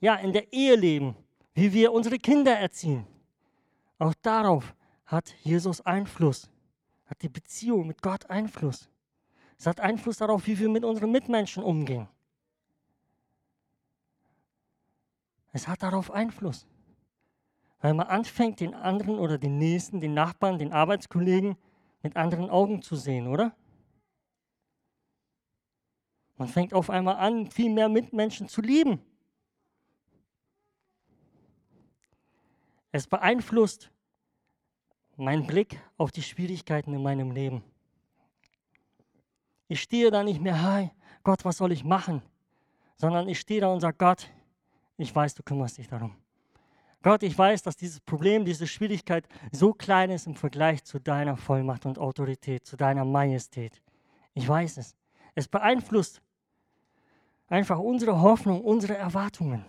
[0.00, 1.16] ja, in der Ehe leben,
[1.54, 3.06] wie wir unsere Kinder erziehen.
[3.98, 4.74] Auch darauf
[5.06, 6.50] hat Jesus Einfluss,
[7.06, 8.90] hat die Beziehung mit Gott Einfluss.
[9.58, 12.08] Es hat Einfluss darauf, wie wir mit unseren Mitmenschen umgehen.
[15.52, 16.66] Es hat darauf Einfluss.
[17.80, 21.56] Weil man anfängt, den anderen oder den Nächsten, den Nachbarn, den Arbeitskollegen
[22.02, 23.54] mit anderen Augen zu sehen, oder?
[26.36, 29.00] Man fängt auf einmal an, viel mehr Mitmenschen zu lieben.
[32.90, 33.90] Es beeinflusst
[35.16, 37.62] meinen Blick auf die Schwierigkeiten in meinem Leben.
[39.68, 40.90] Ich stehe da nicht mehr, hi,
[41.22, 42.22] Gott, was soll ich machen?
[42.96, 44.30] Sondern ich stehe da und sage, Gott,
[44.96, 46.14] ich weiß, du kümmerst dich darum.
[47.02, 51.36] Gott, ich weiß, dass dieses Problem, diese Schwierigkeit so klein ist im Vergleich zu deiner
[51.36, 53.82] Vollmacht und Autorität, zu deiner Majestät.
[54.32, 54.96] Ich weiß es.
[55.34, 56.22] Es beeinflusst
[57.48, 59.64] einfach unsere Hoffnung, unsere Erwartungen.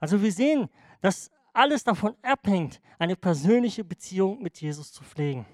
[0.00, 0.68] Also wir sehen,
[1.00, 5.46] dass alles davon abhängt, eine persönliche Beziehung mit Jesus zu pflegen.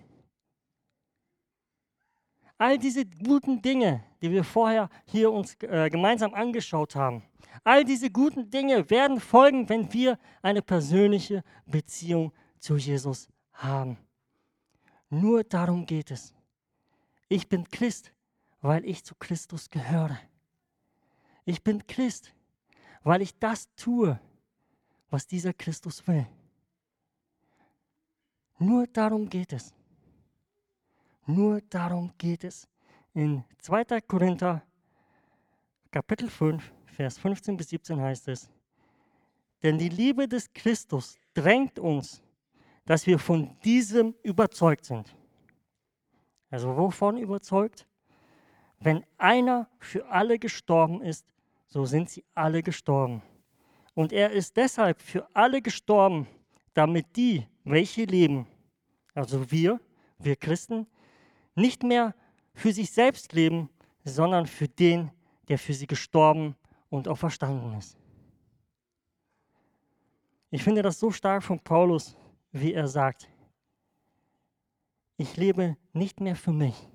[2.58, 7.22] All diese guten Dinge, die wir vorher hier uns äh, gemeinsam angeschaut haben,
[7.64, 13.98] all diese guten Dinge werden folgen, wenn wir eine persönliche Beziehung zu Jesus haben.
[15.10, 16.34] Nur darum geht es.
[17.28, 18.12] Ich bin Christ,
[18.60, 20.18] weil ich zu Christus gehöre.
[21.44, 22.32] Ich bin Christ,
[23.02, 24.18] weil ich das tue,
[25.10, 26.26] was dieser Christus will.
[28.58, 29.74] Nur darum geht es.
[31.26, 32.68] Nur darum geht es.
[33.12, 34.00] In 2.
[34.02, 34.62] Korinther
[35.90, 38.50] Kapitel 5, Vers 15 bis 17 heißt es,
[39.62, 42.22] denn die Liebe des Christus drängt uns,
[42.84, 45.16] dass wir von diesem überzeugt sind.
[46.50, 47.86] Also wovon überzeugt?
[48.78, 51.26] Wenn einer für alle gestorben ist,
[51.66, 53.22] so sind sie alle gestorben.
[53.96, 56.28] Und er ist deshalb für alle gestorben,
[56.74, 58.46] damit die, welche leben,
[59.14, 59.80] also wir,
[60.18, 60.86] wir Christen,
[61.54, 62.14] nicht mehr
[62.52, 63.70] für sich selbst leben,
[64.04, 65.10] sondern für den,
[65.48, 66.56] der für sie gestorben
[66.90, 67.96] und auch verstanden ist.
[70.50, 72.18] Ich finde das so stark von Paulus,
[72.52, 73.30] wie er sagt,
[75.16, 76.86] ich lebe nicht mehr für mich,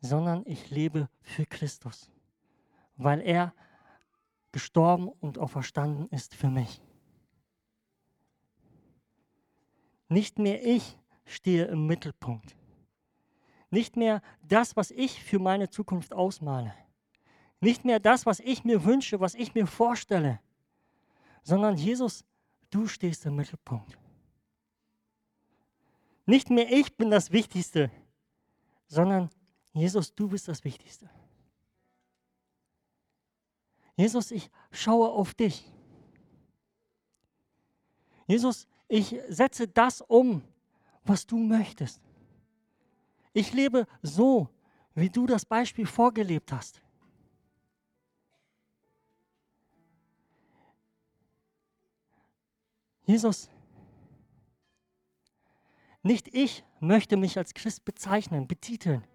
[0.00, 2.08] sondern ich lebe für Christus,
[2.96, 3.52] weil er
[4.52, 6.80] gestorben und auch verstanden ist für mich.
[10.08, 12.56] Nicht mehr ich stehe im Mittelpunkt,
[13.70, 16.74] nicht mehr das, was ich für meine Zukunft ausmale.
[17.60, 20.40] Nicht mehr das, was ich mir wünsche, was ich mir vorstelle.
[21.42, 22.24] Sondern Jesus,
[22.70, 23.96] du stehst im Mittelpunkt.
[26.26, 27.90] Nicht mehr ich bin das Wichtigste,
[28.88, 29.30] sondern
[29.72, 31.08] Jesus, du bist das Wichtigste.
[34.00, 35.70] Jesus, ich schaue auf dich.
[38.26, 40.42] Jesus, ich setze das um,
[41.04, 42.00] was du möchtest.
[43.34, 44.48] Ich lebe so,
[44.94, 46.80] wie du das Beispiel vorgelebt hast.
[53.04, 53.50] Jesus,
[56.02, 59.06] nicht ich möchte mich als Christ bezeichnen, betiteln,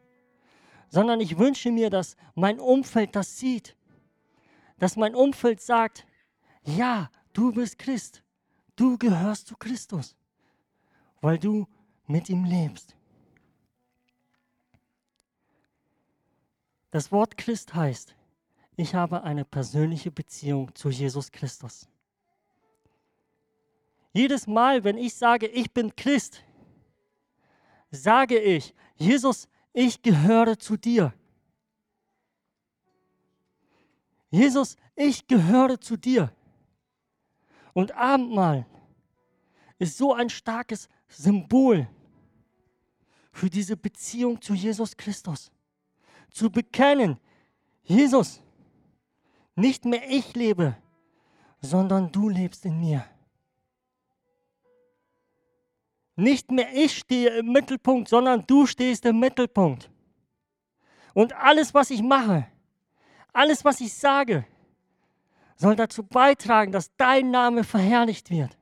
[0.89, 3.75] sondern ich wünsche mir, dass mein Umfeld das sieht,
[4.77, 6.05] dass mein Umfeld sagt,
[6.63, 8.23] ja, du bist Christ,
[8.75, 10.15] du gehörst zu Christus,
[11.21, 11.67] weil du
[12.07, 12.95] mit ihm lebst.
[16.91, 18.15] Das Wort Christ heißt,
[18.77, 21.87] ich habe eine persönliche Beziehung zu Jesus Christus.
[24.13, 26.41] Jedes Mal, wenn ich sage, ich bin Christ,
[27.91, 31.13] sage ich, Jesus, ich gehöre zu dir.
[34.35, 36.31] Jesus, ich gehöre zu dir.
[37.73, 38.65] Und Abendmahl
[39.79, 41.87] ist so ein starkes Symbol
[43.31, 45.51] für diese Beziehung zu Jesus Christus
[46.35, 47.17] zu bekennen,
[47.83, 48.41] Jesus,
[49.55, 50.75] nicht mehr ich lebe,
[51.61, 53.05] sondern du lebst in mir.
[56.17, 59.89] Nicht mehr ich stehe im Mittelpunkt, sondern du stehst im Mittelpunkt.
[61.13, 62.47] Und alles, was ich mache,
[63.35, 64.45] alles, was ich sage,
[65.57, 68.57] soll dazu beitragen, dass dein Name verherrlicht wird.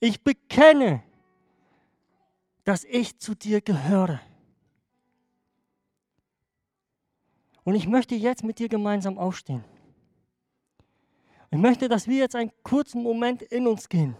[0.00, 1.02] Ich bekenne,
[2.64, 4.20] dass ich zu dir gehöre.
[7.64, 9.64] Und ich möchte jetzt mit dir gemeinsam aufstehen.
[11.50, 14.16] Ich möchte, dass wir jetzt einen kurzen Moment in uns gehen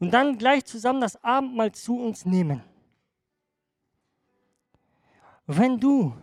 [0.00, 2.62] und dann gleich zusammen das Abendmahl zu uns nehmen.
[5.46, 6.14] Wenn du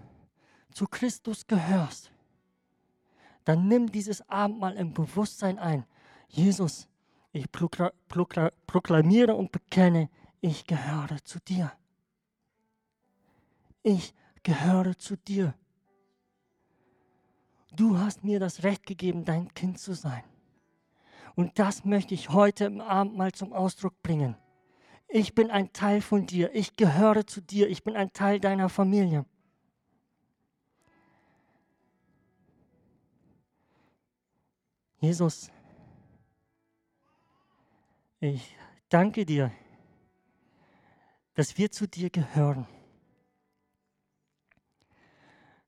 [0.72, 2.12] zu Christus gehörst,
[3.46, 5.86] dann nimm dieses Abendmahl im Bewusstsein ein.
[6.28, 6.88] Jesus,
[7.32, 10.10] ich proklamiere und bekenne,
[10.42, 11.72] ich gehöre zu dir.
[13.84, 14.14] Ich
[14.44, 15.54] gehöre zu dir.
[17.76, 20.24] du hast mir das Recht gegeben, dein Kind zu sein.
[21.36, 24.36] Und das möchte ich heute im Abend mal zum Ausdruck bringen.
[25.08, 28.70] Ich bin ein Teil von dir, ich gehöre zu dir, ich bin ein Teil deiner
[28.70, 29.26] Familie.
[35.00, 35.50] Jesus,
[38.20, 38.56] ich
[38.90, 39.52] danke dir,
[41.36, 42.68] dass wir zu dir gehören.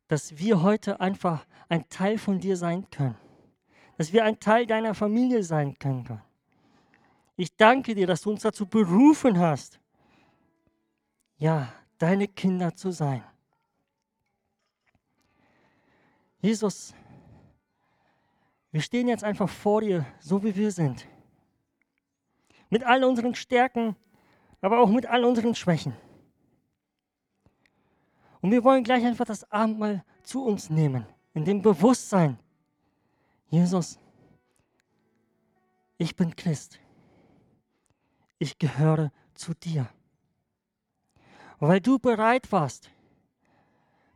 [0.09, 3.15] Dass wir heute einfach ein Teil von dir sein können.
[3.97, 6.21] Dass wir ein Teil deiner Familie sein können.
[7.38, 9.79] Ich danke dir, dass du uns dazu berufen hast,
[11.38, 13.23] ja, deine Kinder zu sein.
[16.41, 16.93] Jesus,
[18.72, 21.07] wir stehen jetzt einfach vor dir, so wie wir sind.
[22.69, 23.97] Mit all unseren Stärken,
[24.61, 25.93] aber auch mit all unseren Schwächen.
[28.39, 32.39] Und wir wollen gleich einfach das Abendmahl zu uns nehmen, in dem Bewusstsein,
[33.49, 33.99] Jesus,
[35.97, 36.80] ich bin Christ.
[38.39, 39.89] Ich gehöre zu dir.
[41.59, 42.89] Weil du bereit warst,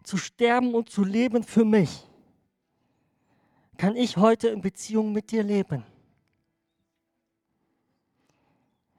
[0.04, 2.08] zu sterben und zu leben für mich
[3.78, 5.84] kann ich heute in Beziehung mit dir leben.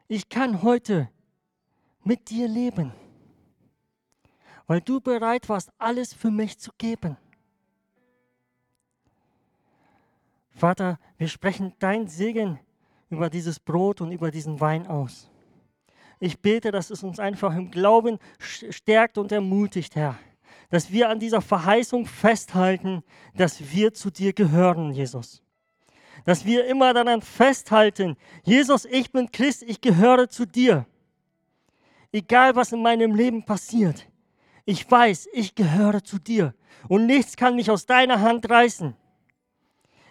[0.08, 1.08] Ich kann heute
[2.04, 2.92] mit dir leben,
[4.66, 7.16] weil du bereit warst, alles für mich zu geben.
[10.50, 12.60] Vater, wir sprechen dein Segen
[13.10, 15.30] über dieses Brot und über diesen Wein aus.
[16.18, 20.18] Ich bete, dass es uns einfach im Glauben stärkt und ermutigt, Herr
[20.70, 23.02] dass wir an dieser Verheißung festhalten,
[23.34, 25.42] dass wir zu dir gehören, Jesus.
[26.24, 30.86] Dass wir immer daran festhalten, Jesus, ich bin Christ, ich gehöre zu dir.
[32.12, 34.08] Egal was in meinem Leben passiert,
[34.64, 36.54] ich weiß, ich gehöre zu dir
[36.88, 38.96] und nichts kann mich aus deiner Hand reißen.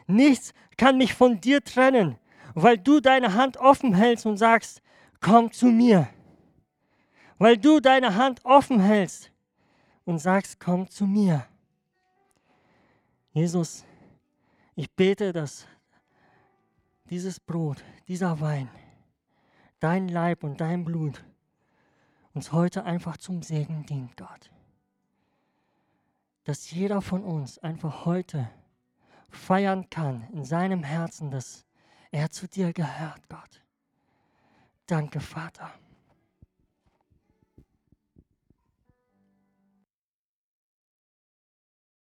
[0.08, 2.18] Nichts kann mich von dir trennen,
[2.54, 4.82] weil du deine Hand offen hältst und sagst,
[5.20, 6.08] komm zu mir.
[7.38, 9.32] Weil du deine Hand offen hältst
[10.06, 11.46] und sagst, komm zu mir.
[13.34, 13.84] Jesus,
[14.76, 15.68] ich bete, dass
[17.10, 18.70] dieses Brot, dieser Wein,
[19.80, 21.24] dein Leib und dein Blut
[22.34, 24.52] uns heute einfach zum Segen dient, Gott.
[26.44, 28.50] Dass jeder von uns einfach heute
[29.30, 31.66] feiern kann in seinem Herzen, dass
[32.12, 33.62] er zu dir gehört, Gott.
[34.86, 35.74] Danke, Vater.